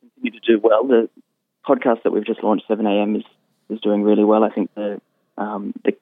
continue 0.00 0.38
to 0.38 0.46
do 0.46 0.60
well. 0.62 0.86
The 0.86 1.08
podcast 1.66 2.02
that 2.04 2.12
we've 2.12 2.26
just 2.26 2.44
launched, 2.44 2.66
Seven 2.68 2.86
AM, 2.86 3.16
is 3.16 3.24
is 3.70 3.80
doing 3.80 4.02
really 4.02 4.24
well. 4.24 4.44
I 4.44 4.50
think 4.50 4.70
the 4.74 5.00
um, 5.38 5.72
the 5.84 5.92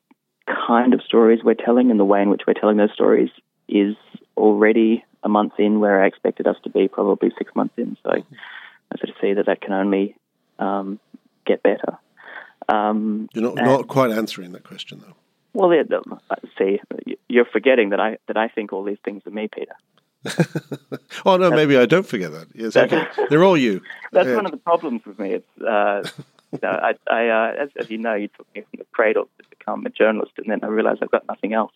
kind 0.47 0.95
of 0.95 1.03
stories 1.03 1.41
we're 1.45 1.55
telling 1.55 1.93
and 1.93 2.01
the 2.01 2.05
way 2.05 2.23
in 2.23 2.29
which 2.29 2.43
we're 2.47 2.55
telling 2.55 2.77
those 2.77 2.93
stories 2.93 3.31
is 3.69 3.95
already 4.37 5.05
a 5.23 5.29
month 5.29 5.53
in 5.59 5.81
where 5.81 6.03
I 6.03 6.07
expected 6.07 6.47
us 6.47 6.57
to 6.65 6.71
be 6.71 6.89
probably 6.89 7.31
six 7.39 7.55
months 7.55 7.75
in. 7.77 7.97
So 8.03 8.11
I 8.11 8.99
sort 8.99 9.11
of 9.11 9.15
see 9.21 9.35
that 9.35 9.47
that 9.47 9.61
can 9.61 9.73
only 9.73 10.17
um, 10.59 10.99
get 11.47 11.63
better. 11.63 11.99
Um, 12.69 13.29
You're 13.33 13.55
not, 13.55 13.57
not 13.57 13.89
quite 13.89 14.11
answering 14.11 14.53
that 14.53 14.65
question, 14.65 15.01
though. 15.01 15.15
Well, 15.53 15.75
yeah, 15.75 15.83
see, 16.59 16.81
you're 17.29 17.45
forgetting 17.45 17.91
that 17.91 18.01
I 18.01 18.19
that 18.29 18.37
I 18.37 18.49
think 18.49 18.73
all 18.73 18.85
these 18.85 18.99
things 19.05 19.23
are 19.27 19.31
me, 19.31 19.49
Peter. 19.49 19.75
oh 21.27 21.37
no, 21.37 21.51
maybe 21.51 21.77
I 21.77 21.87
don't 21.87 22.07
forget 22.07 22.33
that. 22.33 22.49
Yes, 22.55 22.77
okay. 22.77 23.07
they're 23.31 23.43
all 23.43 23.57
you. 23.57 23.81
That's 24.13 24.29
one 24.29 24.45
of 24.45 24.53
the 24.53 24.59
problems 24.59 25.03
with 25.07 25.19
me. 25.19 25.33
It's 25.33 25.61
uh, 25.61 26.03
you 26.53 26.59
know, 26.63 26.69
I, 26.69 26.95
I 27.11 27.29
uh, 27.29 27.63
as, 27.63 27.69
as, 27.79 27.91
you 27.91 27.99
know, 27.99 28.15
you 28.15 28.29
took 28.29 28.47
me 28.55 28.63
from 28.63 28.79
the 28.79 28.87
cradle 28.93 29.29
to 29.39 29.49
become 29.49 29.87
a 29.87 29.91
journalist, 29.91 30.33
and 30.37 30.47
then 30.49 30.61
I 30.63 30.67
realized 30.67 31.03
I've 31.03 31.11
got 31.11 31.27
nothing 31.27 31.55
else. 31.55 31.73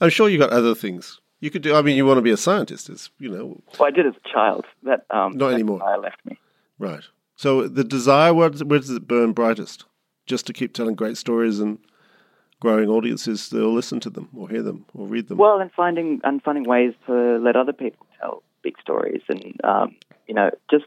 I'm 0.00 0.10
sure 0.10 0.28
you 0.28 0.38
got 0.38 0.50
other 0.50 0.74
things 0.74 1.20
you 1.40 1.50
could 1.50 1.62
do. 1.62 1.74
I 1.74 1.82
mean, 1.82 1.96
you 1.96 2.06
want 2.06 2.18
to 2.18 2.22
be 2.22 2.30
a 2.30 2.36
scientist, 2.36 2.88
as 2.88 3.10
you 3.18 3.30
know. 3.30 3.60
Well, 3.78 3.88
I 3.88 3.90
did 3.90 4.06
as 4.06 4.14
a 4.14 4.28
child. 4.28 4.64
That 4.84 5.04
um, 5.10 5.36
not 5.36 5.52
anymore. 5.52 5.82
I 5.82 5.96
left 5.96 6.24
me. 6.24 6.38
Right. 6.78 7.04
So 7.34 7.68
the 7.68 7.84
desire, 7.84 8.32
where 8.32 8.48
does 8.48 8.90
it 8.90 9.06
burn 9.06 9.32
brightest? 9.32 9.84
Just 10.26 10.46
to 10.46 10.52
keep 10.52 10.74
telling 10.74 10.94
great 10.94 11.16
stories 11.16 11.60
and 11.60 11.78
growing 12.60 12.88
audiences 12.88 13.48
that'll 13.50 13.72
listen 13.72 14.00
to 14.00 14.10
them 14.10 14.28
or 14.36 14.48
hear 14.48 14.62
them 14.62 14.86
or 14.94 15.06
read 15.06 15.28
them. 15.28 15.38
Well, 15.38 15.60
and 15.60 15.70
finding 15.72 16.20
and 16.24 16.42
finding 16.42 16.64
ways 16.64 16.94
to 17.06 17.38
let 17.38 17.56
other 17.56 17.72
people 17.72 18.06
tell 18.20 18.42
big 18.62 18.74
stories, 18.80 19.22
and 19.28 19.54
um, 19.62 19.96
you 20.26 20.34
know, 20.34 20.50
just 20.70 20.86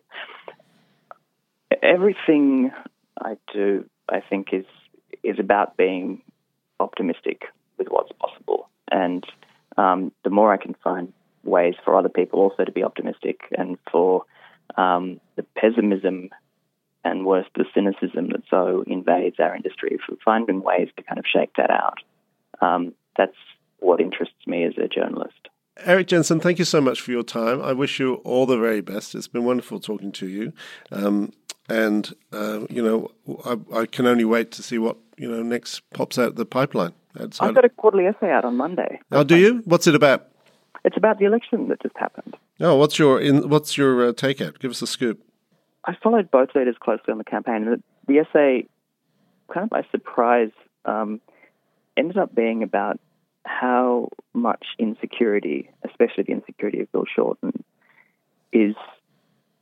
everything 1.81 2.71
I 3.21 3.37
do, 3.53 3.85
I 4.09 4.21
think 4.21 4.49
is 4.53 4.65
is 5.23 5.39
about 5.39 5.77
being 5.77 6.21
optimistic 6.79 7.43
with 7.77 7.87
what's 7.89 8.11
possible, 8.13 8.69
and 8.91 9.25
um, 9.77 10.11
the 10.23 10.29
more 10.29 10.53
I 10.53 10.57
can 10.57 10.75
find 10.83 11.13
ways 11.43 11.75
for 11.85 11.97
other 11.97 12.09
people 12.09 12.39
also 12.39 12.65
to 12.65 12.71
be 12.71 12.83
optimistic, 12.83 13.41
and 13.57 13.77
for 13.91 14.25
um, 14.75 15.19
the 15.35 15.43
pessimism 15.55 16.29
and 17.03 17.25
worse, 17.25 17.45
the 17.55 17.65
cynicism 17.73 18.29
that 18.29 18.43
so 18.49 18.83
invades 18.87 19.37
our 19.39 19.55
industry, 19.55 19.97
for 20.05 20.15
finding 20.23 20.61
ways 20.61 20.89
to 20.97 21.03
kind 21.03 21.19
of 21.19 21.25
shake 21.31 21.51
that 21.57 21.71
out. 21.71 21.99
Um, 22.61 22.93
that's 23.17 23.37
what 23.79 24.01
interests 24.01 24.45
me 24.45 24.65
as 24.65 24.73
a 24.77 24.87
journalist. 24.87 25.47
Erik 25.85 26.07
Jensen, 26.07 26.39
thank 26.39 26.59
you 26.59 26.65
so 26.65 26.81
much 26.81 26.99
for 26.99 27.11
your 27.11 27.23
time. 27.23 27.61
I 27.61 27.71
wish 27.73 27.99
you 27.99 28.15
all 28.15 28.45
the 28.45 28.57
very 28.57 28.81
best. 28.81 29.15
It's 29.15 29.29
been 29.29 29.45
wonderful 29.45 29.79
talking 29.79 30.11
to 30.13 30.27
you. 30.27 30.51
Um, 30.91 31.31
and, 31.69 32.13
uh, 32.33 32.65
you 32.69 32.83
know, 32.83 33.11
I, 33.45 33.81
I, 33.81 33.85
can 33.85 34.05
only 34.05 34.25
wait 34.25 34.51
to 34.51 34.63
see 34.63 34.77
what, 34.77 34.97
you 35.17 35.29
know, 35.29 35.43
next 35.43 35.81
pops 35.91 36.17
out 36.17 36.29
of 36.29 36.35
the 36.35 36.45
pipeline. 36.45 36.93
I've 37.17 37.55
got 37.55 37.65
a 37.65 37.69
quarterly 37.69 38.05
essay 38.05 38.29
out 38.29 38.45
on 38.45 38.57
Monday. 38.57 38.99
Oh, 39.11 39.23
do 39.23 39.37
you? 39.37 39.61
What's 39.65 39.87
it 39.87 39.95
about? 39.95 40.27
It's 40.85 40.97
about 40.97 41.19
the 41.19 41.25
election 41.25 41.67
that 41.69 41.81
just 41.81 41.97
happened. 41.97 42.35
Oh, 42.59 42.75
what's 42.75 42.99
your 42.99 43.19
in, 43.19 43.49
what's 43.49 43.77
your 43.77 44.09
uh, 44.09 44.13
takeout? 44.13 44.59
Give 44.59 44.71
us 44.71 44.81
a 44.81 44.87
scoop. 44.87 45.21
I 45.85 45.95
followed 46.01 46.29
both 46.29 46.49
leaders 46.55 46.75
closely 46.79 47.11
on 47.11 47.17
the 47.17 47.23
campaign, 47.23 47.67
and 47.67 47.83
the, 48.07 48.19
essay, 48.19 48.67
kind 49.53 49.63
of 49.63 49.69
by 49.69 49.83
surprise, 49.91 50.51
um, 50.85 51.21
ended 51.95 52.17
up 52.17 52.35
being 52.35 52.63
about 52.63 52.99
how 53.45 54.09
much 54.33 54.65
insecurity, 54.77 55.69
especially 55.83 56.23
the 56.23 56.33
insecurity 56.33 56.81
of 56.81 56.91
Bill 56.91 57.05
Shorten, 57.13 57.63
is 58.51 58.75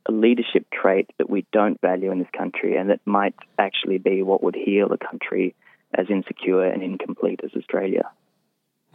a 0.06 0.12
leadership 0.12 0.66
trait 0.70 1.10
that 1.18 1.30
we 1.30 1.46
don't 1.52 1.80
value 1.80 2.10
in 2.10 2.18
this 2.18 2.28
country, 2.36 2.76
and 2.76 2.90
that 2.90 3.00
might 3.04 3.34
actually 3.58 3.98
be 3.98 4.22
what 4.22 4.42
would 4.42 4.56
heal 4.56 4.92
a 4.92 4.98
country 4.98 5.54
as 5.94 6.06
insecure 6.10 6.64
and 6.64 6.82
incomplete 6.82 7.40
as 7.44 7.50
Australia. 7.56 8.10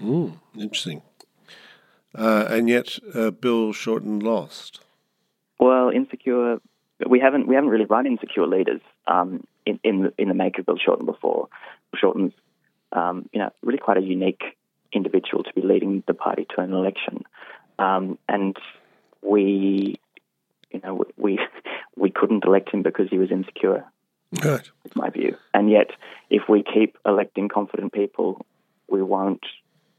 Mm, 0.02 0.40
interesting. 0.56 1.02
Uh, 2.16 2.46
and 2.50 2.70
yet, 2.70 3.00
uh, 3.16 3.32
Bill 3.32 3.74
Shorten 3.74 4.20
lost. 4.20 4.82
Well, 5.60 5.90
insecure. 5.90 6.60
We 7.08 7.20
haven't 7.20 7.48
we 7.48 7.56
haven't 7.56 7.70
really 7.70 7.86
run 7.86 8.06
insecure 8.06 8.48
leaders 8.48 8.82
um, 9.08 9.46
in 9.66 9.80
in 9.84 10.04
the, 10.04 10.14
in 10.18 10.28
the 10.28 10.34
make 10.34 10.60
of 10.60 10.66
Bill 10.66 10.78
Shorten 10.78 11.06
before. 11.06 11.48
Bill 11.92 12.00
Shorten's 12.00 12.34
um, 12.92 13.30
you 13.34 13.40
know 13.40 13.52
really 13.62 13.80
quite 13.80 13.98
a 13.98 14.02
unique 14.02 14.44
individual 14.92 15.44
to 15.44 15.54
be 15.54 15.62
leading 15.62 16.04
the 16.08 16.14
party 16.14 16.46
to 16.56 16.62
an 16.62 16.74
election, 16.74 17.24
um, 17.80 18.18
and 18.28 18.56
we 19.22 20.00
you 20.72 20.82
know 20.84 21.06
we 21.18 21.40
we 21.96 22.10
couldn't 22.10 22.46
elect 22.46 22.70
him 22.72 22.84
because 22.84 23.10
he 23.10 23.18
was 23.18 23.32
insecure. 23.32 23.86
Right. 24.44 24.68
Is 24.86 24.96
my 24.96 25.12
view. 25.12 25.38
And 25.54 25.70
yet, 25.70 25.92
if 26.32 26.50
we 26.50 26.64
keep 26.64 26.98
electing 27.06 27.50
confident 27.50 27.94
people, 27.94 28.44
we 28.90 29.02
won't 29.02 29.46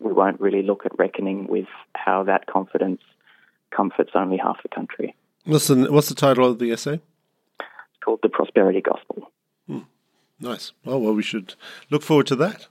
we 0.01 0.13
won't 0.13 0.41
really 0.41 0.63
look 0.63 0.85
at 0.85 0.99
reckoning 0.99 1.47
with 1.47 1.69
how 1.95 2.25
that 2.25 2.47
confidence 2.47 3.01
comforts 3.71 4.11
only 4.15 4.37
half 4.37 4.63
the 4.63 4.69
country. 4.69 5.15
What's 5.45 5.69
the, 5.69 5.93
what's 5.93 6.09
the 6.09 6.15
title 6.15 6.51
of 6.51 6.59
the 6.59 6.73
essay? 6.73 7.01
It's 7.61 8.03
called 8.03 8.21
The 8.23 8.29
Prosperity 8.29 8.81
Gospel. 8.81 9.31
Hmm. 9.67 9.81
Nice. 10.41 10.73
Oh, 10.87 10.99
well, 10.99 11.15
we 11.15 11.23
should 11.23 11.55
look 11.91 12.03
forward 12.03 12.27
to 12.29 12.37
that. 12.37 12.67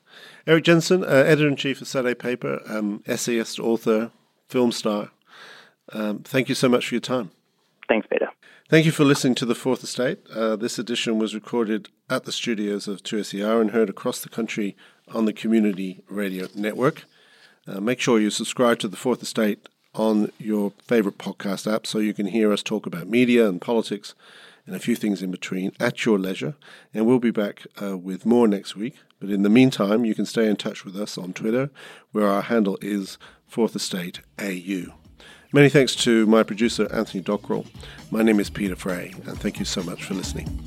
Erik 0.48 0.64
Jensen, 0.66 1.04
uh, 1.04 1.08
editor 1.08 1.48
in 1.48 1.56
chief 1.56 1.82
of 1.82 1.88
Saturday 1.88 2.16
Paper, 2.16 2.62
um, 2.68 3.04
essayist, 3.06 3.60
author, 3.60 4.12
film 4.48 4.72
star. 4.72 5.12
Um, 5.92 6.20
thank 6.20 6.50
you 6.50 6.56
so 6.56 6.68
much 6.68 6.88
for 6.88 6.96
your 6.96 7.02
time. 7.02 7.32
Thanks, 7.88 8.08
Peter. 8.12 8.28
Thank 8.70 8.86
you 8.86 8.92
for 8.92 9.04
listening 9.04 9.36
to 9.36 9.46
The 9.46 9.56
Fourth 9.56 9.84
Estate. 9.84 10.20
Uh, 10.34 10.56
this 10.56 10.80
edition 10.80 11.20
was 11.20 11.36
recorded 11.36 11.90
at 12.10 12.24
the 12.24 12.32
studios 12.32 12.88
of 12.88 13.04
2SER 13.04 13.62
and 13.62 13.72
heard 13.72 13.90
across 13.90 14.20
the 14.20 14.30
country 14.30 14.76
on 15.14 15.26
the 15.26 15.34
Community 15.34 16.02
Radio 16.10 16.48
Network. 16.56 17.04
Uh, 17.68 17.80
make 17.80 18.00
sure 18.00 18.20
you 18.20 18.30
subscribe 18.30 18.80
to 18.80 18.88
The 18.88 18.98
Fourth 18.98 19.22
Estate 19.22 19.68
on 19.94 20.32
your 20.40 20.72
favorite 20.84 21.18
podcast 21.18 21.72
app 21.72 21.86
so 21.86 22.00
you 22.00 22.14
can 22.14 22.28
hear 22.28 22.52
us 22.52 22.64
talk 22.64 22.86
about 22.86 23.08
media 23.08 23.48
and 23.48 23.62
politics 23.62 24.16
and 24.66 24.76
a 24.76 24.80
few 24.80 24.96
things 24.96 25.22
in 25.22 25.32
between 25.32 25.72
at 25.80 26.06
your 26.06 26.18
leisure. 26.18 26.56
And 26.94 27.06
we'll 27.06 27.20
be 27.20 27.32
back 27.32 27.64
uh, 27.82 27.98
with 27.98 28.26
more 28.26 28.48
next 28.48 28.76
week. 28.76 28.96
But 29.20 29.30
in 29.30 29.44
the 29.44 29.50
meantime, 29.50 30.06
you 30.06 30.16
can 30.16 30.26
stay 30.26 30.48
in 30.48 30.56
touch 30.56 30.86
with 30.86 30.96
us 30.96 31.18
on 31.18 31.34
Twitter, 31.34 31.70
where 32.12 32.28
our 32.28 32.42
handle 32.42 32.78
is 32.82 33.18
Fourth 33.48 33.76
Estate 33.76 34.20
AU. 34.40 34.86
Many 35.54 35.70
thanks 35.70 35.96
to 35.98 36.26
my 36.26 36.44
producer, 36.44 36.92
Anthony 36.92 37.24
Dockrell. 37.24 37.68
My 38.10 38.24
name 38.24 38.40
is 38.40 38.50
Peter 38.50 38.76
Fray, 38.76 39.14
and 39.26 39.40
thank 39.40 39.60
you 39.60 39.66
so 39.66 39.84
much 39.84 40.04
for 40.04 40.16
listening. 40.16 40.60